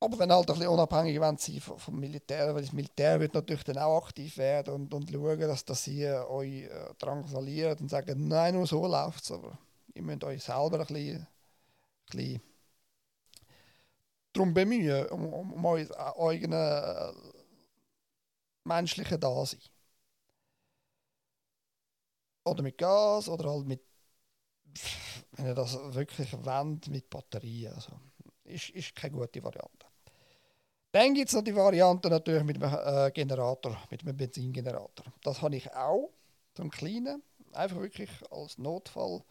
[0.01, 1.39] Aber wenn halt ein bisschen unabhängig wollen
[1.79, 5.65] vom Militär, weil das Militär wird natürlich dann auch aktiv werden und, und schauen, dass,
[5.65, 9.33] dass sie äh, euch äh, drangsalieren und sagen, nein, nur so läuft es.
[9.33, 9.59] Aber
[9.95, 11.27] ihr müsst euch selber ein bisschen, ein
[12.11, 12.43] bisschen
[14.33, 17.13] darum bemühen, um, um, um euer eigenes äh,
[18.65, 19.61] menschliches Dasein.
[22.45, 23.83] Oder mit Gas oder halt mit,
[25.33, 27.75] wenn ihr das wirklich wollt, mit Batterien.
[27.75, 27.93] Also,
[28.45, 29.84] ist, ist keine gute Variante.
[30.95, 35.05] Dann gibt es noch die Variante natürlich mit einem äh, Generator, mit einem Benzingenerator.
[35.25, 36.13] Das habe ich auch,
[36.57, 37.21] einen kleinen,
[37.53, 39.25] einfach wirklich als Notfall.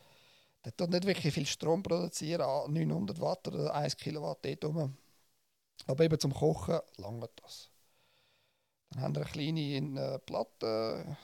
[0.65, 4.97] Der tut nicht wirklich viel Strom produzieren, 900 Watt oder 1 Kilowatt dort rum.
[5.87, 7.69] Aber eben zum Kochen langt das.
[8.89, 11.15] Dann haben wir eine kleine äh, Platte,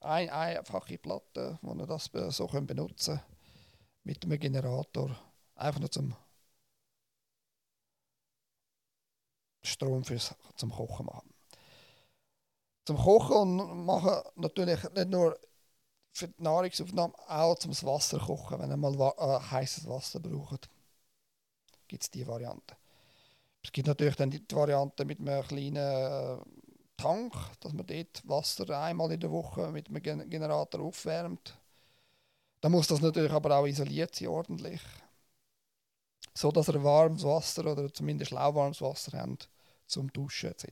[0.00, 3.36] eine einfache Platte, wo wir das so benutzen können,
[4.04, 5.16] mit einem Generator.
[5.54, 6.14] Einfach nur zum
[9.66, 11.32] Strom fürs, zum Kochen machen.
[12.86, 15.36] Zum Kochen und machen natürlich nicht nur
[16.12, 20.70] für die Nahrungsaufnahme, auch zum Wasser kochen, wenn ihr mal äh, heißes Wasser braucht.
[21.88, 22.76] Gibt es diese Variante.
[23.62, 26.38] Es gibt natürlich dann die Variante mit einem kleinen äh,
[26.96, 31.58] Tank, dass man dort Wasser einmal in der Woche mit einem Generator aufwärmt.
[32.60, 34.80] Da muss das natürlich aber auch isoliert sein, ordentlich.
[36.34, 39.50] So dass ihr warmes Wasser oder zumindest lauwarmes Wasser habt
[39.86, 40.66] zum Duschen etc.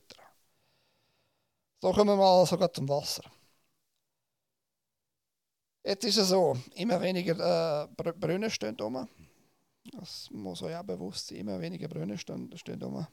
[1.81, 3.23] So kommen wir mal sogar zum Wasser.
[5.83, 9.07] Jetzt ist es so, immer weniger äh, Brunnen stehen rum.
[9.91, 13.05] Das muss euch auch bewusst sein, immer weniger Brunnen stehen, stehen rum.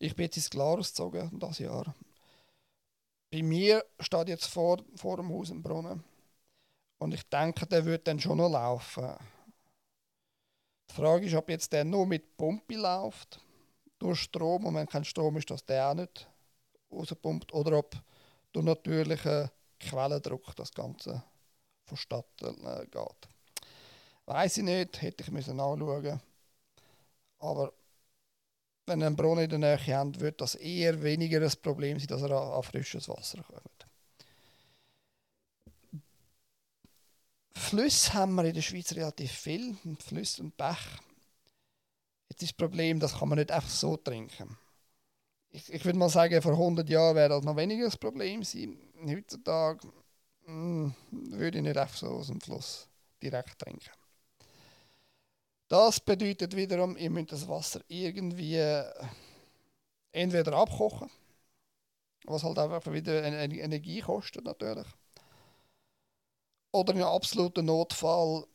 [0.00, 1.94] Ich bin jetzt ins Glarus gezogen das Jahr.
[3.30, 6.02] Bei mir steht jetzt vor, vor dem Haus ein Brunnen.
[6.98, 9.14] Und ich denke, der wird dann schon noch laufen.
[10.90, 13.40] Die Frage ist, ob jetzt der nur mit Pumpe läuft
[14.00, 16.28] durch Strom und wenn kein Strom ist, dass der auch nicht
[16.90, 17.94] rauspumpt oder ob
[18.52, 21.22] durch natürlichen Quellendruck das Ganze
[21.84, 23.28] vonstatten äh, geht.
[24.26, 26.20] Weiß ich nicht, hätte ich müssen anschauen.
[27.38, 27.72] Aber
[28.86, 32.08] wenn ihr einen Brunnen in der Nähe habt, wird das eher weniger ein Problem sein,
[32.08, 33.86] dass er an, an frisches Wasser kommt.
[37.54, 40.98] Flüsse haben wir in der Schweiz relativ viel, Flüsse und Bäche.
[42.30, 44.56] Jetzt ist das Problem, das kann man nicht einfach so trinken.
[45.50, 48.78] Ich, ich würde mal sagen, vor 100 Jahren wäre das noch weniger das Problem sein.
[49.04, 49.88] Heutzutage
[50.46, 52.88] mh, hm, würde ich nicht einfach so aus dem Fluss
[53.20, 53.90] direkt trinken.
[55.68, 58.84] Das bedeutet wiederum, ihr müsst das Wasser irgendwie äh,
[60.12, 61.10] entweder abkochen,
[62.26, 64.86] was halt einfach wieder Energie kostet natürlich.
[66.72, 68.46] Oder in absoluten Notfall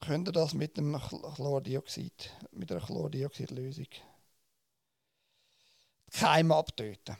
[0.00, 3.88] könnt ihr das mit einem Chlordioxid, mit einer Chlordioxidlösung
[6.12, 7.16] Keime abtöten.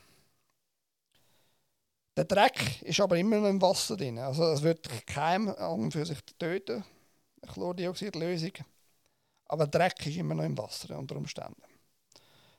[2.16, 4.18] Der Dreck ist aber immer noch im Wasser drin.
[4.18, 6.84] Also es wird Keim an für sich töten,
[7.42, 8.52] eine Chlordioxidlösung.
[9.48, 11.62] Aber Dreck ist immer noch im Wasser unter Umständen.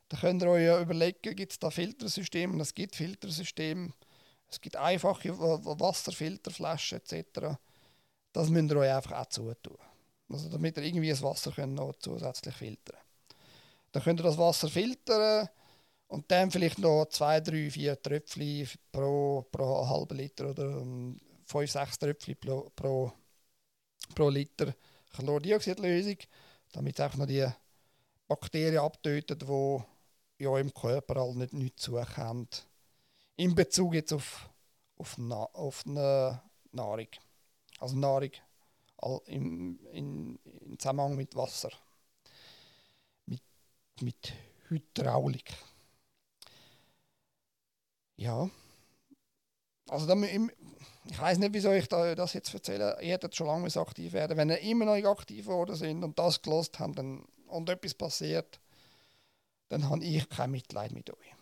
[0.09, 2.61] Da könnt ihr euch ja überlegen, gibt es da Filtersysteme?
[2.61, 3.93] Es gibt Filtersysteme.
[4.47, 7.57] Es gibt einfache Wasserfilterflaschen etc.
[8.31, 9.77] Das müsst ihr euch einfach auch zutun.
[10.29, 12.97] Also damit ihr irgendwie das Wasser könnt noch zusätzlich filtern
[13.91, 15.47] Dann könnt ihr das Wasser filtern
[16.07, 20.83] und dann vielleicht noch zwei, drei, vier Tröpfchen pro, pro halben Liter oder
[21.45, 23.11] fünf, sechs Tröpfchen pro, pro,
[24.15, 24.73] pro Liter
[25.11, 26.17] Chlordioxidlösung,
[26.71, 27.47] damit einfach noch die
[28.27, 29.83] Bakterien abtötet, die
[30.37, 32.47] in eurem Körper all nicht nichts suchen
[33.37, 34.49] In Bezug jetzt auf,
[34.97, 37.07] auf, Na auf eine Nahrung.
[37.79, 38.31] Also Nahrung
[39.25, 41.71] im, in, in Zusammenhang mit Wasser.
[43.25, 43.41] Mit,
[44.01, 44.33] mit
[44.69, 45.53] Hydraulik.
[48.15, 48.49] Ja.
[49.89, 52.97] Also dann, ich weiß nicht, wieso ich das jetzt erzähle.
[53.01, 54.37] Ihr hättet schon lange aktiv werden.
[54.37, 57.93] Wenn ihr immer noch nicht aktiv geworden sind und das gelost haben dann, und etwas
[57.93, 58.59] passiert,
[59.69, 61.35] dann habe ich kein Mitleid mit euch.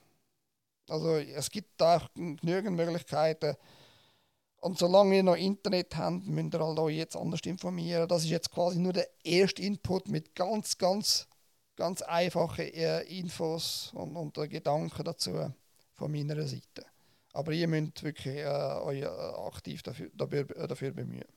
[0.89, 3.56] Also es gibt da genügend Möglichkeiten.
[4.65, 8.08] Und solange ihr noch Internet habt, müsst ihr halt euch jetzt anders informieren.
[8.08, 11.28] Das ist jetzt quasi nur der erste Input mit ganz, ganz,
[11.75, 15.54] ganz einfachen äh, Infos und, und Gedanken dazu
[15.93, 16.84] von meiner Seite.
[17.34, 21.30] Aber ihr müsst wirklich äh, euch äh, aktiv dafür, dafür, äh, dafür bemühen.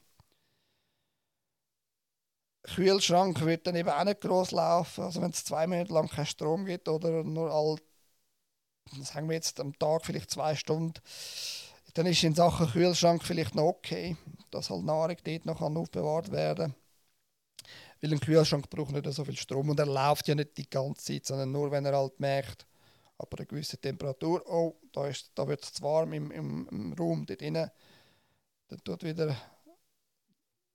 [2.63, 5.05] Kühlschrank wird dann eben auch nicht groß laufen.
[5.05, 7.77] Also wenn es zwei Minuten lang keinen Strom gibt oder nur all,
[9.05, 10.95] sagen wir jetzt am Tag vielleicht zwei Stunden,
[11.99, 14.17] dann ist in Sachen Kühlschrank vielleicht noch okay,
[14.53, 17.71] dass halt Nahrung dort noch aufbewahrt werden kann.
[18.01, 21.03] Weil ein Kühlschrank braucht nicht so viel Strom und er läuft ja nicht die ganze
[21.03, 22.69] Zeit, sondern nur wenn er halt merkt,
[23.19, 27.27] ab einer gewissen Temperatur, oh, da, da wird es zu warm im, im, im Raum
[27.27, 29.37] dort drin, dann tut wieder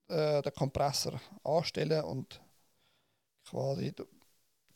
[0.09, 2.41] äh, den Kompressor anstellen und
[3.45, 3.93] quasi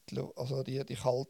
[0.10, 1.28] die, also die, die Kalt,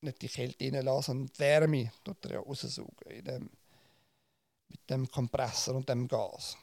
[0.00, 3.50] nicht die Kälte reinlassen, sondern die Wärme tut er ja raussaugen in dem,
[4.68, 6.56] mit dem Kompressor und dem Gas.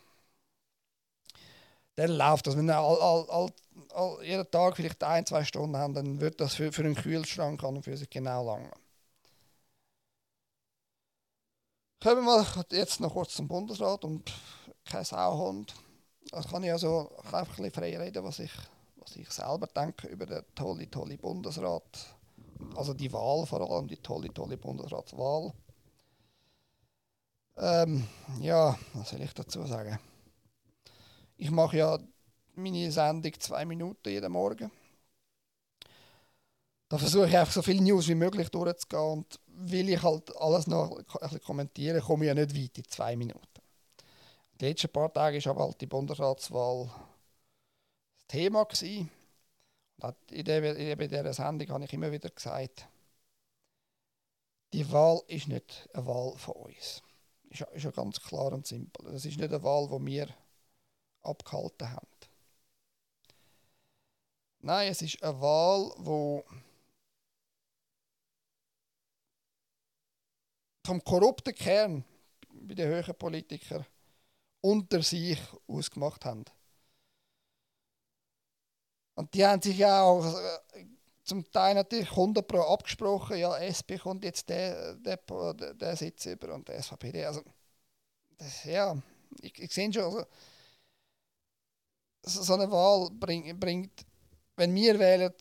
[1.96, 2.58] Dann läuft das.
[2.58, 3.54] Wenn wir all, all, all,
[3.94, 7.64] all, jeden Tag vielleicht ein, zwei Stunden haben, dann wird das für, für einen Kühlschrank
[7.64, 8.72] an und für sich genau lange.
[12.02, 14.34] Kommen wir jetzt noch kurz zum Bundesrat und
[14.84, 15.74] kein Sauhund.
[16.32, 18.52] Das kann ich also einfach ein bisschen frei reden, was ich,
[18.98, 22.16] was ich selber denke über den tolle, tolle Bundesrat.
[22.76, 25.54] Also die Wahl, vor allem die tolle, tolle Bundesratswahl.
[27.58, 28.08] Ähm,
[28.40, 30.00] ja, was soll ich dazu sagen?
[31.38, 32.00] Ich mache ja
[32.56, 34.72] meine Sendung zwei Minuten jeden Morgen.
[36.90, 40.68] Da versuche ich einfach so viele News wie möglich durchzugehen und will ich halt alles
[40.68, 43.42] noch ein bisschen kommentieren, komme ich ja nicht weit in zwei Minuten.
[44.60, 46.86] Die letzten paar Tage war halt die Bundesratswahl
[48.18, 48.64] das Thema.
[48.66, 49.10] Gewesen.
[50.02, 52.88] Und in dieser Sendung habe ich immer wieder gesagt,
[54.72, 57.02] die Wahl ist nicht eine Wahl von uns.
[57.54, 59.12] Ist ja, ist ja ganz klar und simpel.
[59.12, 60.28] Das ist nicht eine Wahl, die wir
[61.22, 62.08] abgehalten haben.
[64.58, 66.44] Nein, es ist eine Wahl, wo
[70.84, 72.04] vom korrupten Kern
[72.50, 73.86] bei den höheren Politikern
[74.62, 76.46] unter sich ausgemacht haben.
[79.14, 80.86] Und die haben sich auch äh,
[81.24, 86.26] zum Teil natürlich 100 Pro abgesprochen, ja, SP kommt jetzt der, der, der, der Sitz
[86.26, 87.26] über und der SVP.
[87.26, 87.42] Also,
[88.38, 88.96] das, ja,
[89.42, 90.26] ich, ich sehe schon, also,
[92.44, 94.06] so eine Wahl bring, bringt,
[94.56, 95.34] wenn wir wählen,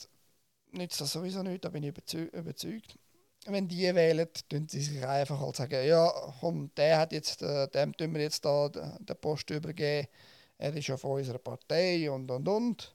[0.72, 2.98] nützt das sowieso nicht, da bin ich überzeugt
[3.46, 6.08] wenn die wählen, tun sie sich einfach halt sagen, ja,
[6.40, 10.08] komm, der hat jetzt, äh, dem tun wir jetzt da den Post übergeben,
[10.58, 12.94] er ist ja von unserer Partei und und und.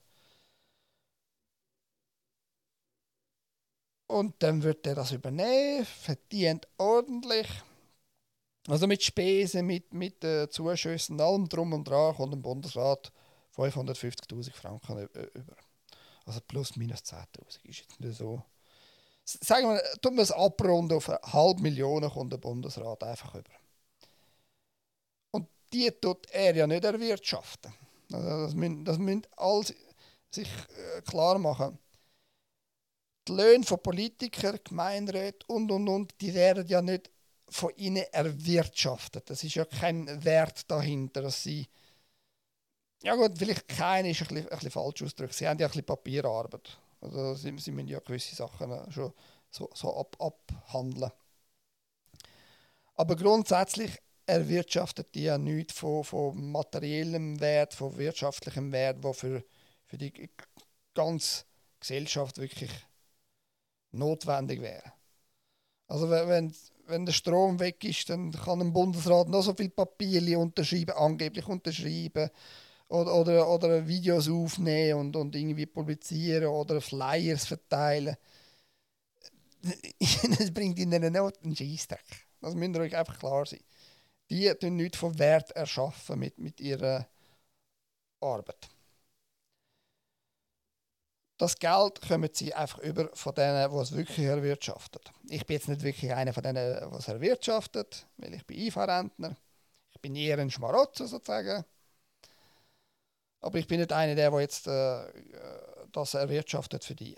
[4.08, 7.46] Und dann wird er das übernehmen, verdient ordentlich.
[8.66, 13.12] Also mit Spesen, mit, mit äh, Zuschüssen, allem drum und dran kommt dem Bundesrat
[13.56, 15.56] 550.000 Franken über.
[16.26, 18.42] Also plus minus 10.000 ist jetzt nicht so
[19.28, 23.50] sagen wir, tun wir es abrunden auf eine halbe Million, kommt der Bundesrat einfach über.
[25.32, 27.72] Und die tut er ja nicht erwirtschaften.
[28.12, 29.64] Also das müssen, das müssen alle
[30.30, 31.78] sich äh, klar machen.
[33.28, 37.10] Die Löhne von Politikern, Gemeinderäten und und und, die werden ja nicht
[37.48, 39.28] von ihnen erwirtschaftet.
[39.30, 41.68] Das ist ja kein Wert dahinter, dass sie
[43.02, 45.34] ja gut, vielleicht keine ist ein bisschen, ein bisschen falsch ausgedrückt.
[45.34, 46.78] Sie haben ja ein bisschen Papierarbeit.
[47.00, 49.12] Also sie, sie müssen ja gewisse Sachen schon
[49.50, 51.12] so, so ab, abhandeln.
[52.96, 53.92] Aber grundsätzlich
[54.26, 59.44] erwirtschaftet die ja nichts von, von materiellem Wert, von wirtschaftlichem Wert, wo für,
[59.86, 60.30] für die
[60.94, 61.44] ganze
[61.78, 62.70] Gesellschaft wirklich
[63.92, 64.92] notwendig wäre.
[65.86, 66.54] Also wenn,
[66.86, 71.46] wenn der Strom weg ist, dann kann ein Bundesrat noch so viel Papier unterschreiben, angeblich
[71.46, 72.30] unterschreiben
[72.88, 78.16] oder, oder, oder Videos aufnehmen und, und irgendwie publizieren oder Flyers verteilen.
[80.38, 82.26] das bringt ihnen nicht einen Scheissdreck.
[82.40, 83.60] Das müsst ihr euch einfach klar sein.
[84.30, 87.08] Die tun nichts von Wert erschaffen mit, mit ihrer
[88.20, 88.68] Arbeit.
[91.38, 95.12] Das Geld kommen sie einfach über von denen, die es wirklich erwirtschaftet.
[95.28, 99.36] Ich bin jetzt nicht wirklich einer von denen, die es erwirtschaftet, weil ich bin IV-Rentner.
[99.92, 101.64] Ich bin eher ein Schmarotzer sozusagen.
[103.40, 105.12] Aber ich bin nicht einer, der, jetzt äh,
[105.92, 107.16] das erwirtschaftet für die.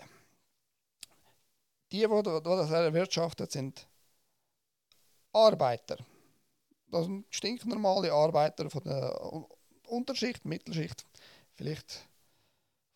[1.91, 3.87] Die, die das erwirtschaftet, sind
[5.33, 5.97] Arbeiter.
[6.87, 9.19] Das sind stinknormale Arbeiter von der
[9.87, 11.05] Unterschicht, Mittelschicht,
[11.53, 12.07] vielleicht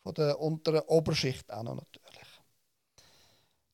[0.06, 2.28] von der unteren Oberschicht auch noch natürlich.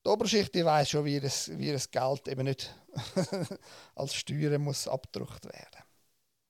[0.03, 2.75] Die Oberschicht die weiß schon, wie das, wie das Geld eben nicht
[3.95, 5.83] als Steuern muss abgedruckt werden.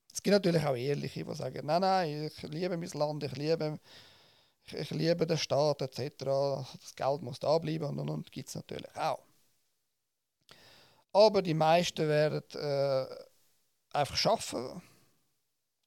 [0.09, 3.77] Es gibt natürlich auch Ehrliche, die sagen, nein, nein, ich liebe mein Land, ich liebe,
[4.63, 6.23] ich, ich liebe den Staat etc.
[6.23, 9.19] Das Geld muss da bleiben und, und, und gibt es natürlich auch.
[11.11, 13.05] Aber die meisten werden äh,
[13.91, 14.81] einfach arbeiten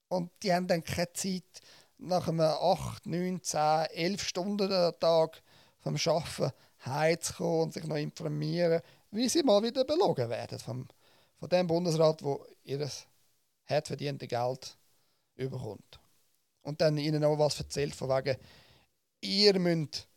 [0.08, 1.62] und die haben dann keine Zeit,
[1.98, 3.60] nach einem 8, 9, 10,
[3.92, 4.68] 11 Stunden
[5.00, 5.42] Tag
[5.80, 6.52] vom Arbeiten
[6.84, 10.88] heimzukommen und sich noch informieren, wie sie mal wieder belogen werden vom,
[11.38, 12.88] von dem Bundesrat, wo ihr
[13.66, 14.76] hart verdiente Geld
[15.36, 16.00] überkommt.
[16.62, 18.36] Und dann ihnen auch was erzählt von wegen,
[19.20, 20.08] ihr müsst,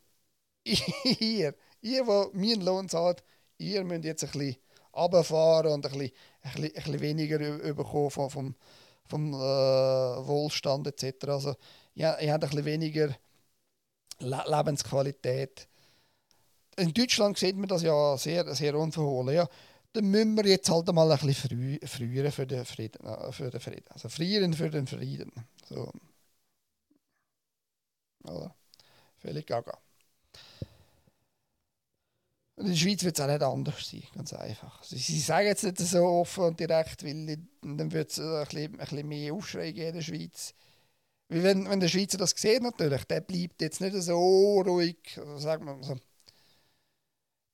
[0.64, 3.22] ihr, ihr, wo meinen Lohn zahlt,
[3.58, 4.56] ihr müsst jetzt ein bisschen
[4.92, 6.12] runterfahren und ein bisschen,
[6.42, 7.38] ein bisschen, ein bisschen weniger
[7.74, 8.54] bekommen vom, vom,
[9.10, 11.28] vom äh, Wohlstand etc.
[11.28, 11.56] Also
[11.94, 13.14] ja, ihr habt ein bisschen weniger
[14.20, 15.68] Le Lebensqualität.
[16.76, 19.34] In Deutschland sieht man das ja sehr, sehr unverhohlen.
[19.34, 19.48] Ja,
[19.92, 23.06] dann müssen wir jetzt halt mal ein bisschen früh, früher für den Frieden.
[23.06, 23.86] Äh, für den Frieden.
[23.88, 25.32] Also frieren für den Frieden.
[25.68, 25.92] So.
[28.24, 28.54] Oder?
[29.18, 29.78] Völlig gaga.
[32.60, 34.84] Und in der Schweiz wird es auch nicht anders sein, ganz einfach.
[34.84, 38.72] Sie, sie sagen jetzt nicht so offen und direkt, weil dann wird es ein bisschen,
[38.72, 40.54] ein bisschen mehr Aufschrei geben in der Schweiz.
[41.30, 44.98] Weil wenn, wenn der Schweizer das sieht natürlich, der bleibt jetzt nicht so ruhig,
[45.38, 45.96] sagen wir so.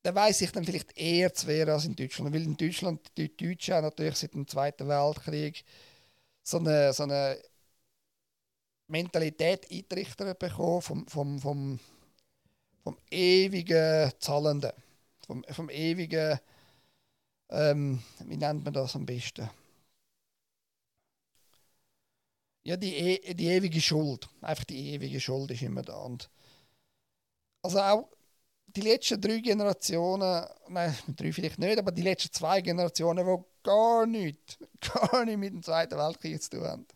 [0.05, 2.35] Der weiß sich dann vielleicht eher zu wehren als in Deutschland.
[2.35, 5.65] Weil in Deutschland die Deutschen natürlich seit dem Zweiten Weltkrieg
[6.43, 7.41] so eine, so eine
[8.89, 11.79] Mentalität eingerichtet bekommen vom, vom, vom,
[12.83, 14.73] vom ewigen Zahlenden
[15.27, 16.39] vom, vom ewigen,
[17.51, 19.49] ähm, wie nennt man das am besten?
[22.65, 24.29] Ja, die, e die ewige Schuld.
[24.41, 25.99] Einfach die ewige Schuld ist immer da.
[25.99, 26.29] Und
[27.63, 28.09] also auch
[28.67, 34.07] die letzten drei Generationen, nein, drei vielleicht nicht, aber die letzten zwei Generationen, die gar
[34.07, 36.87] nichts, gar nichts mit dem Zweiten Weltkrieg zu tun haben.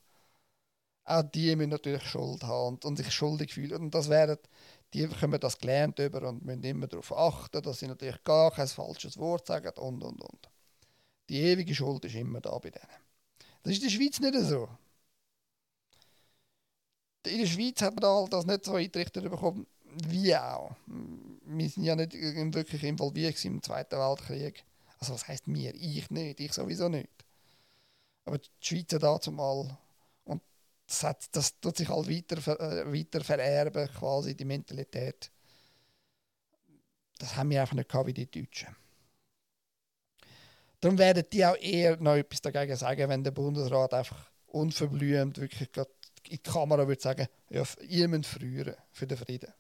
[1.05, 3.81] Auch die müssen natürlich Schuld haben und, und sich schuldig fühlen.
[3.83, 4.39] Und das werden
[4.93, 8.67] die haben das gelernt über und müssen immer darauf achten, dass sie natürlich gar kein
[8.67, 10.49] falsches Wort sagen und und und.
[11.29, 12.87] Die ewige Schuld ist immer da bei denen.
[13.63, 14.69] Das ist in der Schweiz nicht so.
[17.27, 19.67] In der Schweiz hat man das nicht so eingerichtet bekommen,
[20.09, 20.75] wie auch.
[20.87, 24.65] Wir sind ja nicht wirklich involviert im Zweiten Weltkrieg.
[24.99, 25.75] Also was heißt mir?
[25.75, 27.09] Ich nicht, ich sowieso nicht.
[28.25, 29.79] Aber die Schweizer dazu mal
[30.91, 35.31] das, hat, das tut sich halt weiter, äh, weiter vererben, quasi die Mentalität.
[37.19, 38.75] Das haben wir einfach nicht gehabt wie die Deutschen.
[40.81, 45.69] Darum werden die auch eher noch etwas dagegen sagen, wenn der Bundesrat einfach unverblümt wirklich
[45.77, 45.85] in
[46.31, 49.53] die Kamera würde sagen, ja, ihr müsst früher für den Frieden.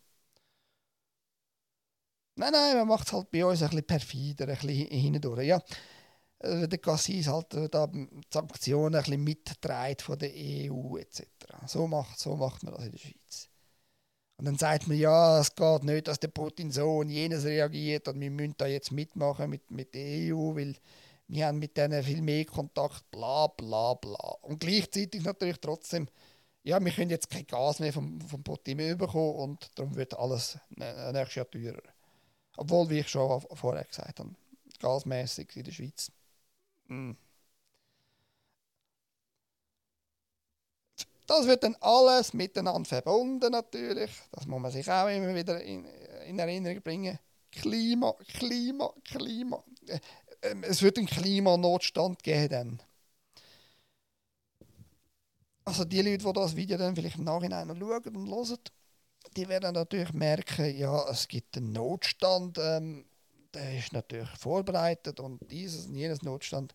[2.36, 5.46] Nein, nein, man macht es halt bei uns ein bisschen perfider, ein bisschen hindurch.
[5.46, 5.62] Ja,
[6.40, 7.90] äh, der Cassis halt äh, da
[8.32, 11.22] Sanktionen ein bisschen mitträgt von der EU etc.
[11.66, 13.48] So macht, so macht man das in der Schweiz.
[14.38, 18.08] Und dann sagt man, ja, es geht nicht, dass der Putin so und jenes reagiert
[18.08, 20.76] und wir müssen da jetzt mitmachen mit, mit der EU, weil
[21.28, 24.36] wir haben mit denen viel mehr Kontakt, bla bla bla.
[24.40, 26.08] Und gleichzeitig natürlich trotzdem,
[26.62, 30.18] ja, wir können jetzt kein Gas mehr vom, vom Putin mehr bekommen und darum wird
[30.18, 31.82] alles nächstes Jahr teurer.
[32.56, 34.30] Obwohl, wie ich schon vorher gesagt habe,
[34.78, 36.10] gasmäßig in der Schweiz.
[41.26, 44.10] Das wird dann alles miteinander verbunden natürlich.
[44.32, 45.84] Das muss man sich auch immer wieder in,
[46.26, 47.18] in Erinnerung bringen.
[47.52, 49.62] Klima, Klima, Klima.
[49.86, 50.00] Äh,
[50.42, 52.82] ähm, es wird einen Klimanotstand geben dann.
[55.64, 58.58] Also die Leute, die das Video dann vielleicht im Nachhinein schauen und hören,
[59.36, 62.58] die werden natürlich merken, ja, es gibt einen Notstand.
[62.58, 63.04] Ähm,
[63.54, 66.74] der ist natürlich vorbereitet und dieses und jenes Notstand.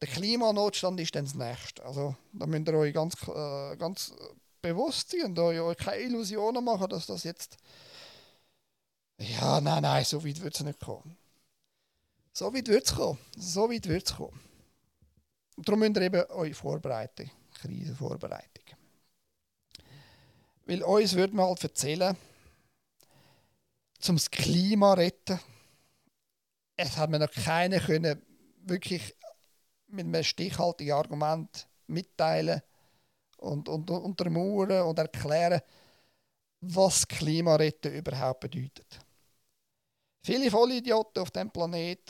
[0.00, 1.84] Der Klimanotstand ist dann das nächste.
[1.84, 4.14] Also da müsst ihr euch ganz, äh, ganz
[4.62, 7.56] bewusst sein und euch keine Illusionen machen, dass das jetzt.
[9.18, 11.16] Ja, nein, nein, so weit wird es nicht kommen.
[12.32, 13.18] So weit wird es kommen.
[13.36, 14.40] So weit wird es kommen.
[15.58, 17.30] Darum müsst ihr eben euch vorbereiten.
[17.60, 18.64] Krisenvorbereitung.
[20.64, 22.16] Weil uns würde man halt erzählen,
[23.98, 25.38] zum das Klima retten,
[26.80, 28.22] es hat mir noch keiner können
[28.62, 29.14] wirklich
[29.88, 32.62] mit einem stichhaltigen Argument mitteilen
[33.36, 35.60] und, und, und untermauern und erklären,
[36.60, 38.98] was Klimaretten überhaupt bedeutet.
[40.22, 42.00] Viele Vollidioten auf dem Planet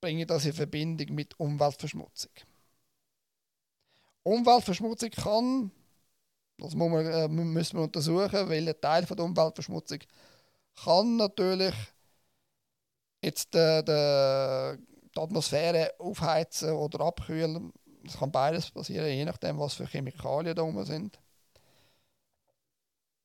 [0.00, 2.32] bringen das in Verbindung mit Umweltverschmutzung.
[4.22, 5.70] Umweltverschmutzung kann,
[6.58, 9.98] das muss man, äh, müssen wir untersuchen, welcher Teil von der Umweltverschmutzung
[10.82, 11.74] kann natürlich
[13.22, 14.78] jetzt äh, de,
[15.14, 17.72] die Atmosphäre aufheizen oder abkühlen.
[18.04, 21.18] Das kann beides passieren, je nachdem, was für Chemikalien da rum sind.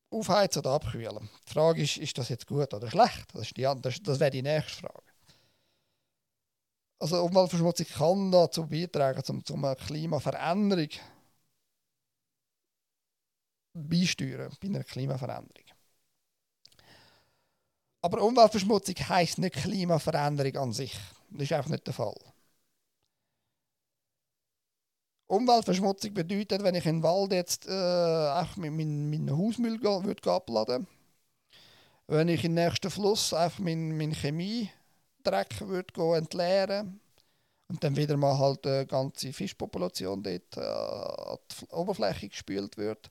[0.10, 1.30] Aufheizen oder abkühlen.
[1.48, 3.26] Die Frage ist, ist das jetzt gut oder schlecht?
[3.34, 5.04] Das, ist die, das, das wäre die nächste Frage.
[7.00, 10.90] Also Umweltverschmutzung kann dazu beitragen, zum, zum eine Klimaveränderung
[13.74, 15.63] beisteuern, bei einer Klimaveränderung.
[18.04, 20.96] Aber Umweltverschmutzung heisst nicht Klimaveränderung an sich.
[21.32, 22.14] Das ist einfach nicht der Fall.
[25.26, 30.86] Umweltverschmutzung bedeutet, wenn ich in den Wald jetzt äh, meinen mein Hausmüll würde abladen
[32.08, 37.00] wenn ich in den nächsten Fluss einfach meinen mein Chemiedreck würde entleeren
[37.68, 43.10] und dann wieder mal halt eine ganze Fischpopulation dort äh, an die Oberfläche gespült wird.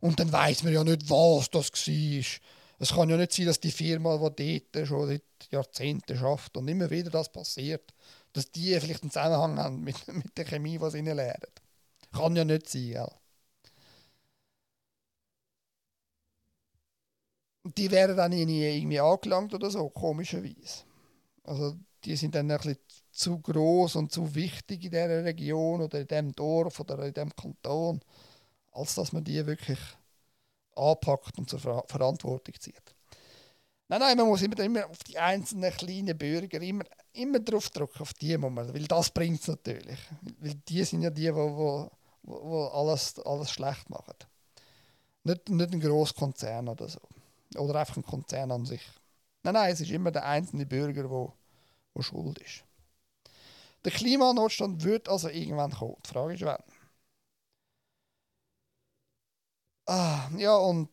[0.00, 2.40] Und dann weiß man ja nicht, was das war.
[2.84, 6.68] Es kann ja nicht sein, dass die Firma, die dort schon seit Jahrzehnten schafft und
[6.68, 7.94] immer wieder das passiert,
[8.34, 11.50] dass die vielleicht einen Zusammenhang haben mit, mit der Chemie, die sie ihnen lernen.
[12.12, 13.08] Kann ja nicht sein, gell?
[17.64, 20.84] Die werden dann nie irgendwie angelangt oder so, komischerweise.
[21.44, 22.78] Also die sind dann ein bisschen
[23.12, 27.34] zu groß und zu wichtig in dieser Region oder in diesem Dorf oder in diesem
[27.36, 28.00] Kanton,
[28.72, 29.78] als dass man die wirklich
[30.76, 32.94] anpackt und zur Ver Verantwortung zieht.
[33.88, 38.00] Nein, nein, man muss immer, immer auf die einzelnen kleinen Bürger immer, immer drauf drücken,
[38.00, 39.98] auf die muss man, weil das bringt es natürlich.
[40.38, 41.88] Weil die sind ja die, die, die,
[42.24, 44.14] die alles, alles schlecht machen.
[45.24, 47.00] Nicht, nicht ein grosser Konzern oder so.
[47.56, 48.82] Oder einfach ein Konzern an sich.
[49.42, 51.32] Nein, nein, es ist immer der einzelne Bürger, der,
[51.94, 52.64] der schuld ist.
[53.84, 55.96] Der Klimanotstand wird also irgendwann kommen.
[56.04, 56.62] Die Frage ist, wann.
[59.86, 60.90] Ah, ja, und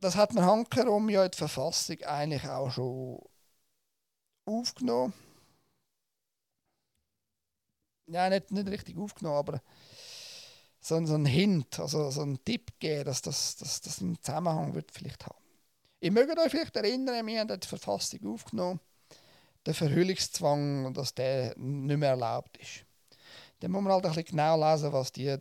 [0.00, 3.20] das hat man handherum ja in die Verfassung eigentlich auch schon
[4.46, 5.12] aufgenommen.
[8.06, 9.62] Ja, nicht, nicht richtig aufgenommen, aber
[10.80, 14.74] so, so ein Hint, also so ein Tipp geben, dass das, dass das einen Zusammenhang
[14.74, 15.38] wird vielleicht haben.
[16.00, 18.80] Ihr mögt euch vielleicht erinnern, wir haben die Verfassung aufgenommen,
[19.66, 22.84] der Verhüllungszwang, dass der nicht mehr erlaubt ist.
[23.60, 25.36] Dann muss man halt ein bisschen genau lesen, was die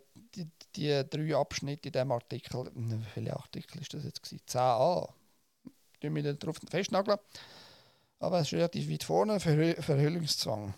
[0.76, 2.72] die, drei Abschnitte in diesem Artikel,
[3.14, 4.24] viele Artikel ist das jetzt?
[4.24, 4.42] Gewesen?
[4.48, 5.10] 10a.
[6.00, 7.20] Ich wir darauf festnageln.
[8.20, 10.74] Aber es ist relativ weit vorne, Verhü Verhüllungszwang.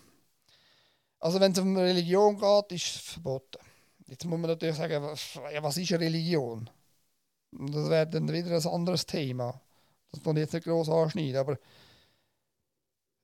[1.20, 3.58] Also wenn es um Religion geht, ist es verboten.
[4.06, 6.68] Jetzt muss man natürlich sagen, was, ja, was ist Religion?
[7.50, 9.60] Das wäre dann wieder ein anderes Thema.
[10.10, 11.58] Das muss ich jetzt nicht groß anschneiden, aber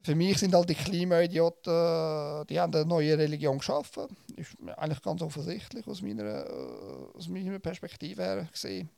[0.03, 4.07] für mich sind halt die Klimaidioten, die haben eine neue Religion geschaffen.
[4.37, 8.89] Ist eigentlich ganz offensichtlich aus meiner, äh, aus meiner Perspektive her gesehen.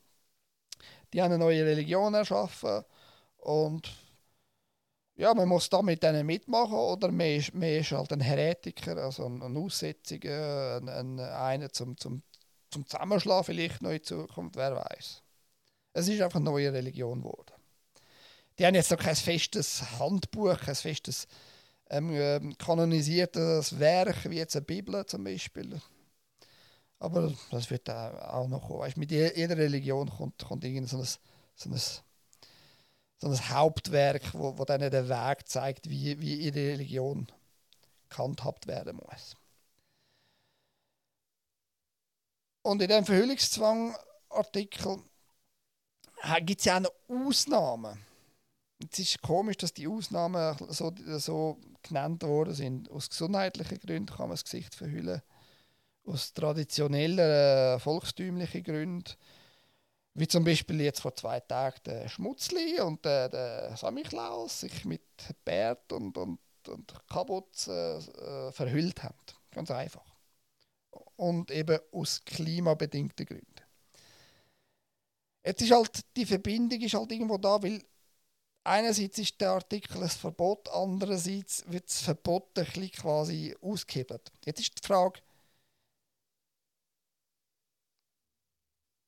[1.12, 2.84] Die haben eine neue Religion erschaffen
[3.38, 3.92] und
[5.16, 8.96] ja, man muss da mit denen mitmachen oder man ist, man ist halt ein Heretiker,
[8.96, 12.22] also ein, ein Aussätziger, ein, ein, einer zum, zum,
[12.70, 15.22] zum Zusammenschlafen vielleicht noch in Zukunft, wer weiß.
[15.94, 17.51] Es ist einfach eine neue Religion geworden
[18.59, 21.26] die haben jetzt noch kein festes Handbuch, kein festes
[21.90, 25.80] ähm, ähm, kanonisiertes Werk, wie jetzt eine Bibel zum Beispiel.
[26.98, 28.80] Aber das wird auch noch kommen.
[28.80, 31.09] Weißt, mit jeder Religion kommt, kommt irgend so ein,
[31.57, 31.76] so ein,
[33.18, 37.26] so ein Hauptwerk, wo, wo dann den Weg zeigt, wie, wie ihre Religion
[38.09, 39.36] gehandhabt werden muss.
[42.62, 45.03] Und in dem Verhüllungszwang-Artikel
[46.42, 48.11] gibt es ja auch noch Ausnahmen.
[48.91, 52.91] Es ist komisch, dass die Ausnahmen so, so genannt worden sind.
[52.91, 55.22] Aus gesundheitlichen Gründen kann man das Gesicht verhüllen.
[56.05, 59.12] Aus traditionellen, äh, volkstümlichen Gründen.
[60.14, 65.03] Wie zum Beispiel jetzt vor zwei Tagen der Schmutzli und der, der Samichlaus sich mit
[65.45, 69.16] Bärt und, und, und Kabutz äh, verhüllt haben.
[69.51, 70.05] Ganz einfach.
[71.16, 73.47] Und eben aus klimabedingten Gründen.
[75.45, 77.83] Jetzt ist halt, die Verbindung ist halt irgendwo da, weil
[78.64, 84.32] einerseits ist der Artikel ein Verbot, andererseits wird das Verbot ein bisschen quasi ausgehebelt.
[84.44, 85.20] Jetzt ist die Frage,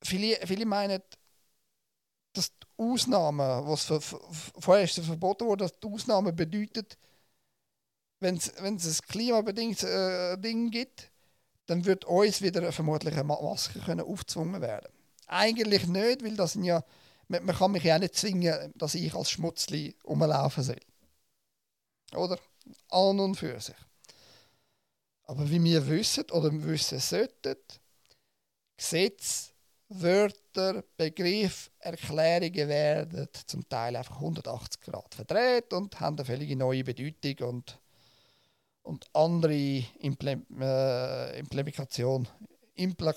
[0.02, 1.02] viele, viele meinen,
[2.32, 6.98] dass die Ausnahmen, was für, vorher ist verboten worden, dass die Ausnahmen bedeutet,
[8.20, 11.10] wenn es ein klimabedingtes äh, Ding gibt,
[11.66, 14.92] dann wird uns wieder vermutlich eine Maske können aufgezwungen werden.
[15.26, 16.84] Eigentlich nicht, weil das sind ja
[17.28, 20.80] man, man kann mich ja auch nicht zwingen, dass ich als Schmutzli rumlaufen soll.
[22.14, 22.38] Oder?
[22.90, 23.74] An und für sich.
[25.24, 27.56] Aber wie wir wissen oder wissen sollten,
[28.76, 29.54] Gesetze
[29.88, 36.82] Wörter, Begriffe, Erklärungen werden zum Teil einfach 180 Grad verdreht und haben eine völlig neue
[36.82, 37.78] Bedeutung und,
[38.82, 41.38] und andere Imple äh.
[41.38, 43.14] Impl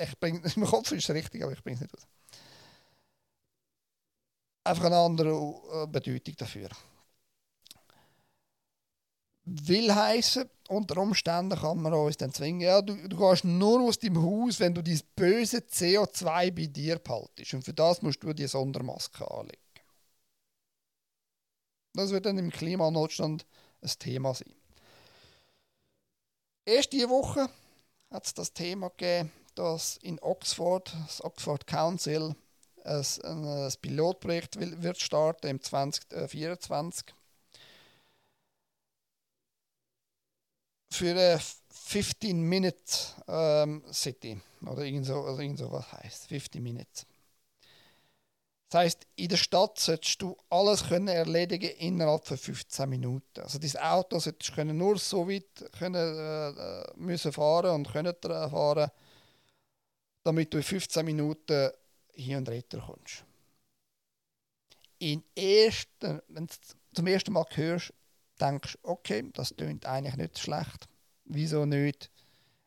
[0.00, 2.06] ich bring, mein Kopf ist richtig, aber ich bringe es nicht aus.
[4.68, 6.68] Einfach eine andere äh, Bedeutung dafür.
[9.44, 13.98] Will heißen, unter Umständen kann man uns dann zwingen, ja, du, du gehst nur aus
[13.98, 17.54] dem Haus, wenn du dieses böse CO2 bei dir behaltest.
[17.54, 19.56] Und für das musst du die Sondermaske anlegen.
[21.94, 23.46] Das wird dann im Klimanotstand
[23.80, 24.54] ein Thema sein.
[26.66, 27.48] Erst diese Woche
[28.10, 32.36] hat es das Thema gegeben, dass in Oxford, das Oxford Council,
[32.84, 37.14] ein, ein Pilotprojekt wird starten im 2024
[40.90, 41.40] für eine
[41.88, 42.76] 15-Minute
[43.28, 44.40] ähm, City.
[44.66, 47.06] Oder irgend so, also was heißt 15 Minutes.
[48.70, 53.40] Das heißt, in der Stadt solltest du alles können erledigen innerhalb von 15 Minuten.
[53.40, 58.90] Also dein Auto solltest können nur so weit können, äh, müssen fahren und können fahren,
[60.22, 61.70] damit du in 15 Minuten
[62.18, 63.24] hier und retter kommst.
[64.98, 66.54] In ersten, wenn du
[66.92, 67.92] zum ersten Mal hörst,
[68.40, 70.88] denkst, okay, das klingt eigentlich nicht schlecht.
[71.24, 72.10] Wieso nicht?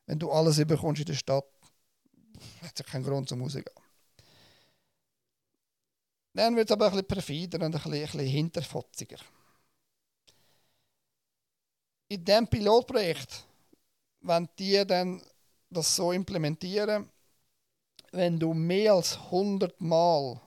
[0.06, 1.46] Wenn du alles überkommst in der Stadt,
[2.62, 3.66] hat es ja keinen Grund zum Rausgehen.
[6.34, 9.18] Dann wird es aber ein bisschen perfider und ein bisschen, ein bisschen hinterfotziger.
[12.08, 13.46] In diesem Pilotprojekt,
[14.22, 15.22] wenn die dann
[15.70, 17.10] das so implementieren,
[18.12, 20.40] wenn du mehr als 100 Mal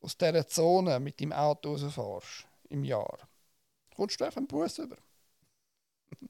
[0.00, 3.18] aus dieser Zone mit dem Auto rausfährst im Jahr,
[3.94, 4.96] kommst du einfach einen Bus über.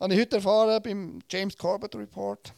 [0.00, 2.52] Habe ich heute erfahren beim James Corbett Report.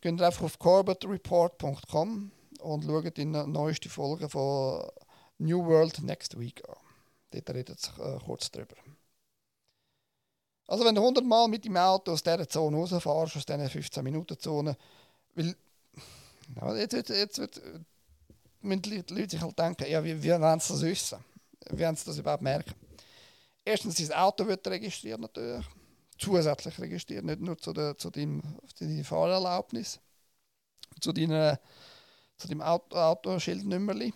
[0.00, 2.30] Geht einfach auf corbettreport.com
[2.60, 4.86] und schaut die neueste Folge von
[5.38, 6.76] New World Next Week an.
[7.30, 8.76] Dort redet es äh, kurz drüber.
[10.66, 14.76] Also wenn du 100 Mal mit dem Auto aus dieser Zone rausfährst, aus dieser 15-Minuten-Zone,
[15.34, 15.56] weil
[16.56, 17.60] ja, jetzt, jetzt, jetzt wird,
[18.60, 21.24] müssen die Leute sich halt denken, ja, wie, wie wollen sie das wissen?
[21.70, 22.74] Wie wollen sie das überhaupt merken?
[23.64, 25.64] Erstens, das Auto wird registriert natürlich,
[26.18, 28.42] zusätzlich registriert, nicht nur zu, der, zu, deinem,
[28.74, 30.00] zu deiner Fahrerlaubnis,
[31.00, 31.58] zu, deiner,
[32.36, 34.12] zu deinem Auto, Autoschildnummerli.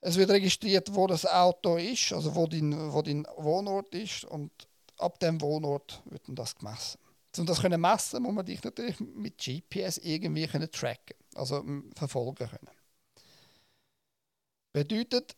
[0.00, 4.52] Es wird registriert, wo das Auto ist, also wo dein, wo dein Wohnort ist und
[4.98, 6.98] ab dem Wohnort wird dann das gemessen.
[7.36, 11.64] Um das können messen, muss man dich natürlich mit GPS irgendwie können tracken, also
[11.96, 12.70] verfolgen können.
[14.72, 15.36] Bedeutet,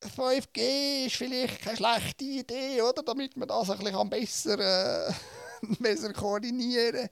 [0.00, 3.02] 5G ist vielleicht keine schlechte Idee, oder?
[3.02, 5.12] Damit man das ein bisschen besser, äh,
[5.80, 7.10] besser koordinieren kann.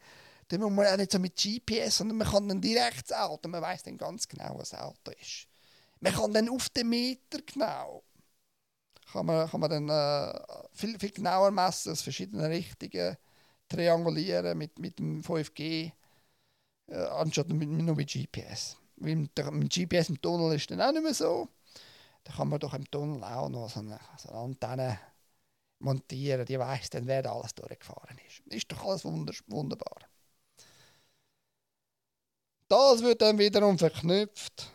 [0.49, 3.49] Dann muss man auch nicht so mit GPS, sondern man kann dann direkt das Auto,
[3.49, 5.49] man weiß dann ganz genau, was das Auto ist.
[6.01, 8.05] Man kann dann auf den Meter genau
[9.13, 10.41] kann man, kann man dann äh,
[10.73, 13.17] viel, viel genauer messen, aus verschiedenen Richtungen
[13.69, 15.93] triangulieren mit, mit dem 5G,
[16.89, 18.77] äh, anstatt mit, nur mit GPS.
[18.97, 21.49] Weil mit, mit GPS im Tunnel ist dann auch nicht mehr so.
[22.25, 24.99] Da kann man doch im Tunnel auch noch so eine, so eine Antenne
[25.79, 28.41] montieren, die weiß dann, wer da alles durchgefahren ist.
[28.47, 29.99] Ist doch alles wunderbar.
[32.69, 34.73] Das wird dann wiederum verknüpft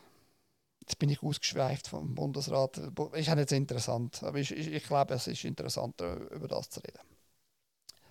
[0.92, 2.78] Jetzt bin ich ausgeschweift vom Bundesrat.
[2.78, 6.82] Ist auch nicht interessant, aber ich, ich, ich glaube, es ist interessanter, über das zu
[6.82, 7.00] reden.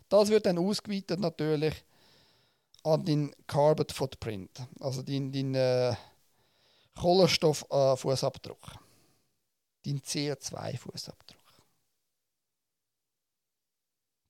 [0.08, 1.84] Das wird dann ausgeweitet natürlich
[2.82, 4.50] an den Carbon Footprint,
[4.80, 5.94] also den, den äh,
[6.98, 8.78] Kohlenstofffußabdruck, äh,
[9.84, 11.36] den CO2-Fußabdruck.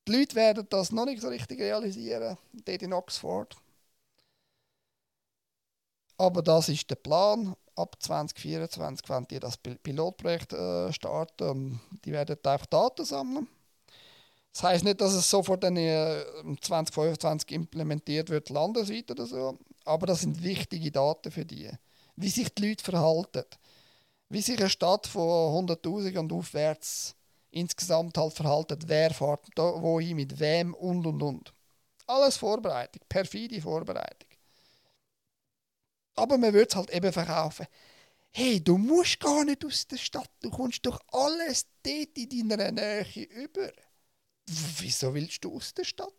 [0.09, 3.57] Die Leute werden das noch nicht so richtig realisieren, dort in Oxford.
[6.19, 12.13] Aber das ist der Plan ab 2024 wollen die das Pilotprojekt äh, starten und die
[12.13, 13.49] werden einfach Daten sammeln.
[14.53, 16.25] Das heißt nicht, dass es sofort dann äh,
[16.61, 21.71] 2025 implementiert wird, landesweit oder so, aber das sind wichtige Daten für die.
[22.17, 23.45] Wie sich die Leute verhalten,
[24.29, 27.15] wie sich eine Stadt von 100.000 und aufwärts
[27.51, 31.53] insgesamt halt verhalten, wer fährt wohin, mit wem und und und.
[32.07, 34.30] Alles Vorbereitung, perfide Vorbereitung.
[36.21, 37.67] Aber man würde es halt eben verkaufen.
[38.31, 42.71] Hey, du musst gar nicht aus der Stadt, du kommst doch alles dort in deiner
[42.71, 43.73] Nähe über.
[44.47, 46.13] Wieso willst du aus der Stadt?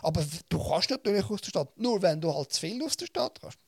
[0.00, 3.04] Aber du kannst natürlich aus der Stadt, nur wenn du halt zu viel aus der
[3.04, 3.58] Stadt kannst.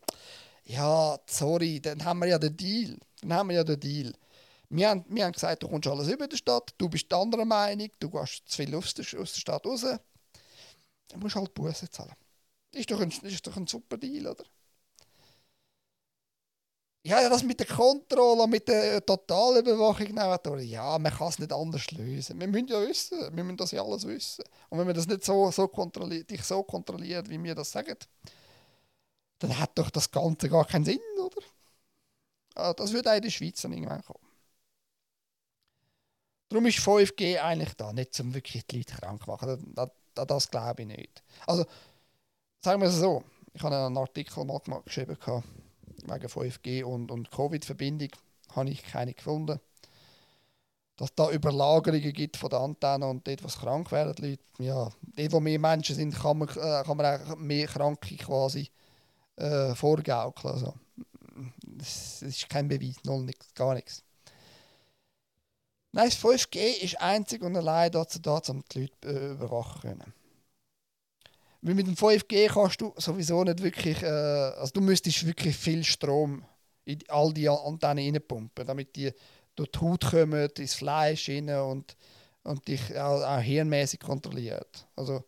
[0.65, 2.97] Ja, sorry, dann haben wir ja den Deal.
[3.21, 4.15] Dann haben wir ja den Deal.
[4.71, 7.49] Wir haben, wir haben gesagt, du kommst alles über die Stadt, du bist der anderen
[7.49, 9.83] Meinung, du gehst zu viel aus der, aus der Stadt raus.
[9.83, 12.15] Dann musst du halt Buße zahlen.
[12.73, 14.45] Ist doch ein, ist doch ein super Deal, oder?
[17.05, 20.17] Ja, das mit der Kontrolle, mit der Totalüberwachung,
[20.61, 22.39] ja, man kann es nicht anders lösen.
[22.39, 24.45] Wir müssen ja wissen, wir müssen das ja alles wissen.
[24.69, 27.97] Und wenn man das nicht so, so kontrolliert, dich so kontrolliert, wie wir das sagen,
[29.41, 31.43] dann hat doch das Ganze gar keinen Sinn, oder?
[32.55, 34.25] Also das würde auch in der Schweiz dann irgendwann kommen.
[36.49, 39.75] Darum ist 5G eigentlich da, nicht um wirklich die Leute krank zu machen.
[39.75, 41.23] Das, das, das glaube ich nicht.
[41.47, 41.65] Also,
[42.63, 43.25] sagen wir es so,
[43.55, 45.17] ich habe einen Artikel mal geschrieben,
[46.03, 48.11] wegen 5G und, und Covid-Verbindung,
[48.55, 49.61] habe ich keine gefunden.
[50.97, 55.33] Dass da Überlagerungen gibt von der Antenne und dort, was krank werden, Leute, ja, dort,
[55.33, 58.71] wo mehr Menschen sind, kann man, äh, kann man auch mehr Kranke quasi
[59.37, 60.55] äh, vorgaukeln.
[60.55, 60.75] Also,
[61.63, 64.05] das, ist kein Beweis, null, nichts, gar nichts.
[65.93, 70.15] Nein, das 5G ist einzig und allein dazu da, um die Leute äh, überwachen können.
[71.63, 75.85] Weil mit dem 5G kannst du sowieso nicht wirklich, äh, also du müsstest wirklich viel
[75.85, 76.45] Strom
[76.85, 79.13] in all die Antennen reinpumpen, damit die
[79.55, 81.97] durch die Haut kommen, ins Fleisch rein und,
[82.43, 84.89] und dich auch, auch hirnmäßig kontrolliert.
[84.97, 85.23] Also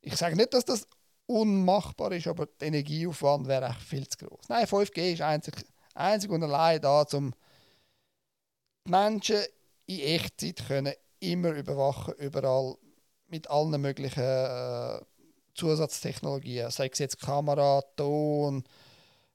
[0.00, 0.88] ich sage nicht, dass das
[1.26, 4.48] unmachbar ist, aber der Energieaufwand wäre echt viel zu groß.
[4.48, 5.54] Nein, 5G ist einzig,
[5.94, 7.32] einzig und allein da, um
[8.88, 9.38] Menschen
[9.86, 12.76] in Echtzeit können immer überwachen, überall
[13.28, 15.00] mit allen möglichen äh,
[15.54, 18.64] Zusatztechnologien, sei es jetzt Kamera, Ton,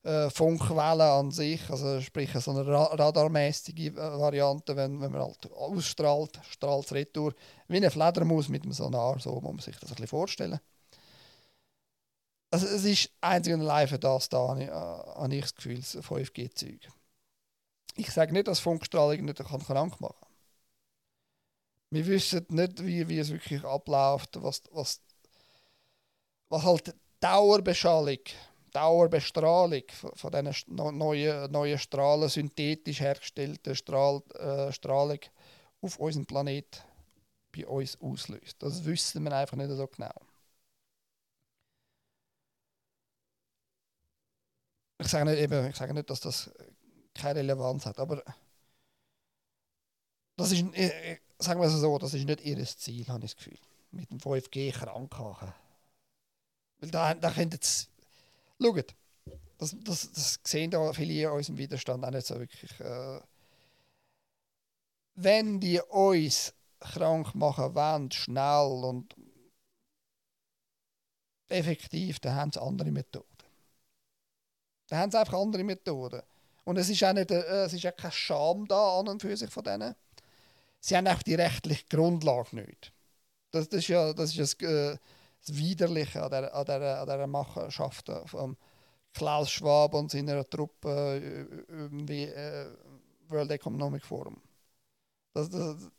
[0.03, 5.22] äh, Funkwellen an sich, also sprich so eine Ra radarmäßige äh, Variante, wenn, wenn man
[5.22, 7.34] halt ausstrahlt, strahlt es retour,
[7.68, 10.59] wie eine Fledermaus mit einem Sonar, so muss man sich das ein bisschen vorstellen.
[12.51, 15.78] Also es ist einzig und allein für das da, habe ich, äh, ich das Gefühl,
[15.78, 16.88] das 5G-Zeug.
[17.95, 20.13] Ich sage nicht, dass Funkstrahlung nicht krank machen kann.
[21.89, 25.01] Wir wissen nicht, wie, wie es wirklich abläuft, was, was
[26.49, 28.19] was halt Dauerbeschallung,
[28.71, 35.19] Dauerbestrahlung von diesen neuen, neuen Strahlen, synthetisch hergestellten Strahl, äh, Strahlung
[35.81, 36.83] auf unseren Planet
[37.55, 38.61] bei uns auslöst.
[38.61, 40.13] Das wissen wir einfach nicht so genau.
[44.99, 46.51] Ich sage nicht, eben, ich sage nicht dass das
[47.13, 48.23] keine Relevanz hat, aber
[50.37, 53.31] das ist, äh, äh, sagen wir es so, das ist nicht ihr Ziel, habe ich
[53.31, 53.57] das Gefühl.
[53.91, 55.53] Mit dem 5G krank machen.
[56.86, 57.89] Weil da, da könnt jetzt.
[58.61, 58.95] Schaut,
[59.57, 62.79] das, das, das sehen da viele in unserem Widerstand auch nicht so wirklich.
[62.79, 63.21] Äh,
[65.15, 69.15] wenn die uns krank machen wollen, schnell und
[71.49, 73.25] effektiv, dann haben sie andere Methoden.
[74.88, 76.21] Dann haben sie einfach andere Methoden.
[76.65, 79.36] Und es ist auch, nicht, äh, es ist auch kein Scham da an und für
[79.36, 79.95] sich von denen.
[80.79, 82.93] Sie haben einfach die rechtliche Grundlage nicht.
[83.51, 84.97] Das, das ist ja das ist ein, äh,
[85.45, 88.57] das Widerliche an dieser, an dieser, an dieser Machenschaft von
[89.13, 92.67] Klaus Schwab und seiner Truppe äh, wie äh,
[93.29, 94.41] World Economic Forum.
[95.33, 95.89] Das, das,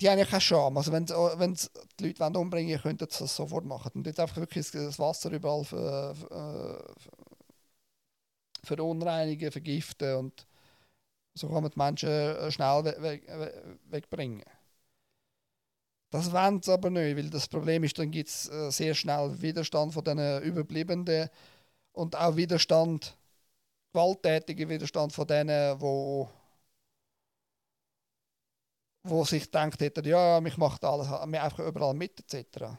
[0.00, 0.76] die haben ja keine Scham.
[0.76, 1.56] Also wenn, wenn
[2.00, 3.92] die Leute umbringen wollen, könnten sie das sofort machen.
[3.94, 6.94] Und jetzt einfach wirklich das Wasser überall ver, ver,
[8.64, 10.46] verunreinigen, vergiften und
[11.34, 14.44] so kann man die Menschen schnell weg, weg, wegbringen.
[16.14, 19.42] Das wollen sie aber nicht, weil das Problem ist, dann gibt es äh, sehr schnell
[19.42, 21.28] Widerstand von den Überbliebenen
[21.90, 23.16] und auch Widerstand,
[23.92, 26.30] gewalttätigen Widerstand von denen, wo
[29.02, 32.78] wo sich denkt hätten, ja, mich macht alles, mir einfach überall mit etc.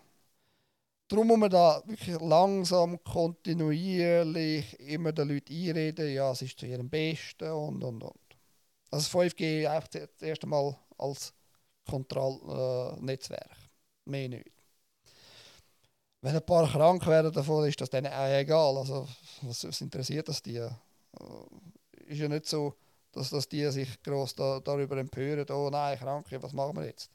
[1.10, 6.68] Darum muss man da wirklich langsam, kontinuierlich immer den Leuten einreden, ja, es ist zu
[6.68, 8.38] ihrem Besten und und und.
[8.92, 11.35] Also 5G einfach das erste Mal als
[11.86, 13.56] Kontrollnetzwerk.
[14.06, 14.52] Mehr nicht.
[16.22, 18.78] Wenn ein paar krank werden davon, ist das denen auch egal.
[18.78, 19.08] Also,
[19.42, 20.58] was, was interessiert das die?
[20.58, 20.72] Äh,
[22.08, 22.76] ist ja nicht so,
[23.12, 27.10] dass, dass die sich gross da, darüber empören, oh nein, krank, was machen wir jetzt?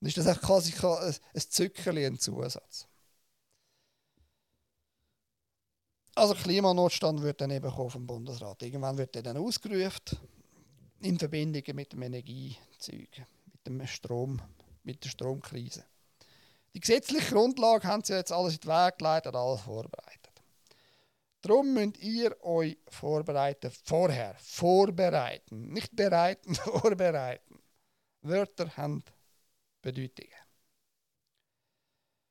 [0.00, 2.86] Dann ist das auch quasi ein, ein Zückerli, ein Zusatz.
[6.14, 8.62] Also Klimanotstand wird dann eben vom Bundesrat.
[8.62, 10.18] Irgendwann wird der dann ausgerufen
[11.00, 13.08] in Verbindung mit dem Energiezeug
[13.66, 14.40] dem Strom,
[14.82, 15.84] mit der Stromkrise.
[16.74, 20.32] Die gesetzliche Grundlage haben sie jetzt alles in den Weg geleitet, alles vorbereitet.
[21.42, 27.58] Darum müsst ihr euch vorbereiten, vorher, vorbereiten, nicht bereiten, vorbereiten.
[28.22, 29.02] Wörter haben
[29.82, 30.30] Bedeutungen.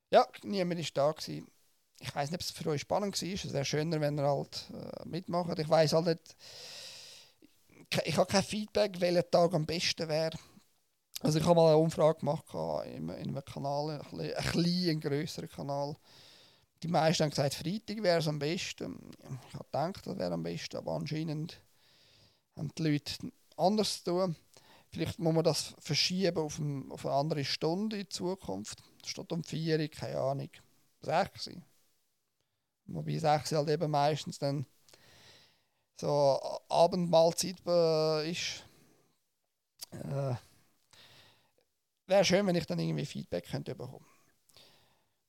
[0.09, 1.11] Ja, niemand war da.
[1.11, 1.47] Gewesen.
[1.99, 3.29] Ich weiß nicht, ob es für euch spannend war.
[3.29, 5.59] Es wäre schöner, wenn ihr halt äh, mitmacht.
[5.59, 6.36] Ich weiß halt nicht,
[8.05, 10.38] ich habe kein Feedback, welcher Tag am besten wäre.
[11.24, 12.45] Also ich habe mal eine Umfrage gemacht
[12.86, 15.95] in, einem Kanal, ein, ein, ein größeren Kanal.
[16.82, 19.11] Die meisten haben gesagt, Freitag wäre es am besten.
[19.47, 21.61] Ich habe gedacht, das wäre am besten, aber anscheinend
[22.57, 24.36] haben die Leute anders zu tun.
[24.89, 28.82] Vielleicht muss man das verschieben auf, ein, auf eine andere Stunde in Zukunft.
[29.05, 30.49] Statt um 4 Uhr, keine Ahnung,
[31.01, 31.61] 6 Uhr.
[32.88, 34.65] Wobei 6 Uhr halt eben meistens dann
[35.99, 38.65] so Abendmahlzeit äh, ist.
[39.91, 40.34] Äh,
[42.12, 44.05] Wäre schön, wenn ich dann irgendwie Feedback könnte bekommen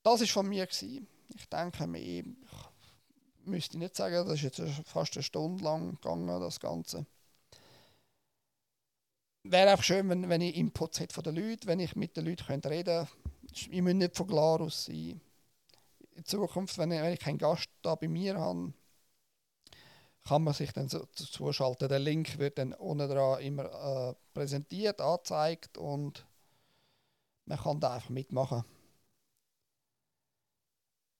[0.02, 0.66] Das war von mir.
[0.66, 1.06] Gewesen.
[1.32, 2.24] Ich denke, mehr ich
[3.44, 7.06] müsste nicht sagen, das ist jetzt fast eine Stunde lang gegangen, das Ganze.
[9.44, 12.24] Wäre auch schön, wenn, wenn ich Inputs hätte von den Leuten, wenn ich mit den
[12.24, 13.12] Leuten könnte reden könnte.
[13.52, 15.20] Ich muss nicht von Glarus sein.
[16.16, 18.72] In Zukunft, wenn ich, wenn ich keinen Gast da bei mir habe,
[20.24, 21.88] kann man sich dann so zuschalten.
[21.88, 26.26] Der Link wird dann unten dran immer äh, präsentiert, angezeigt und
[27.52, 28.64] man kann da einfach mitmachen.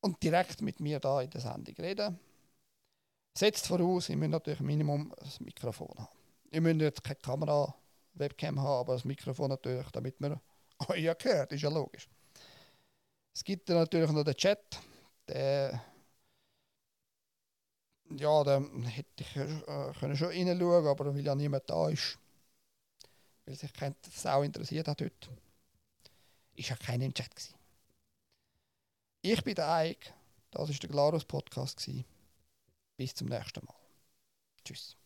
[0.01, 2.18] Und direkt mit mir da in der Sendung reden.
[3.37, 6.09] Setzt voraus, ich muss natürlich Minimum das Mikrofon haben.
[6.51, 7.74] Ich muss jetzt keine Kamera,
[8.14, 10.41] Webcam haben, aber das Mikrofon natürlich, damit man
[10.89, 12.09] euch ja hört, ist ja logisch.
[13.35, 14.80] Es gibt dann natürlich noch den Chat,
[15.28, 15.83] der
[18.11, 22.18] ja, da hätte ich äh, können schon reinschauen aber weil ja niemand da ist,
[23.47, 25.30] weil sich kein Sau interessiert hat heute,
[26.63, 27.31] ist ja keiner im Chat.
[27.35, 27.55] Gewesen.
[29.23, 30.13] Ich bin der Eik,
[30.51, 31.89] das war der Glarus Podcast.
[32.97, 33.75] Bis zum nächsten Mal.
[34.65, 34.97] Tschüss.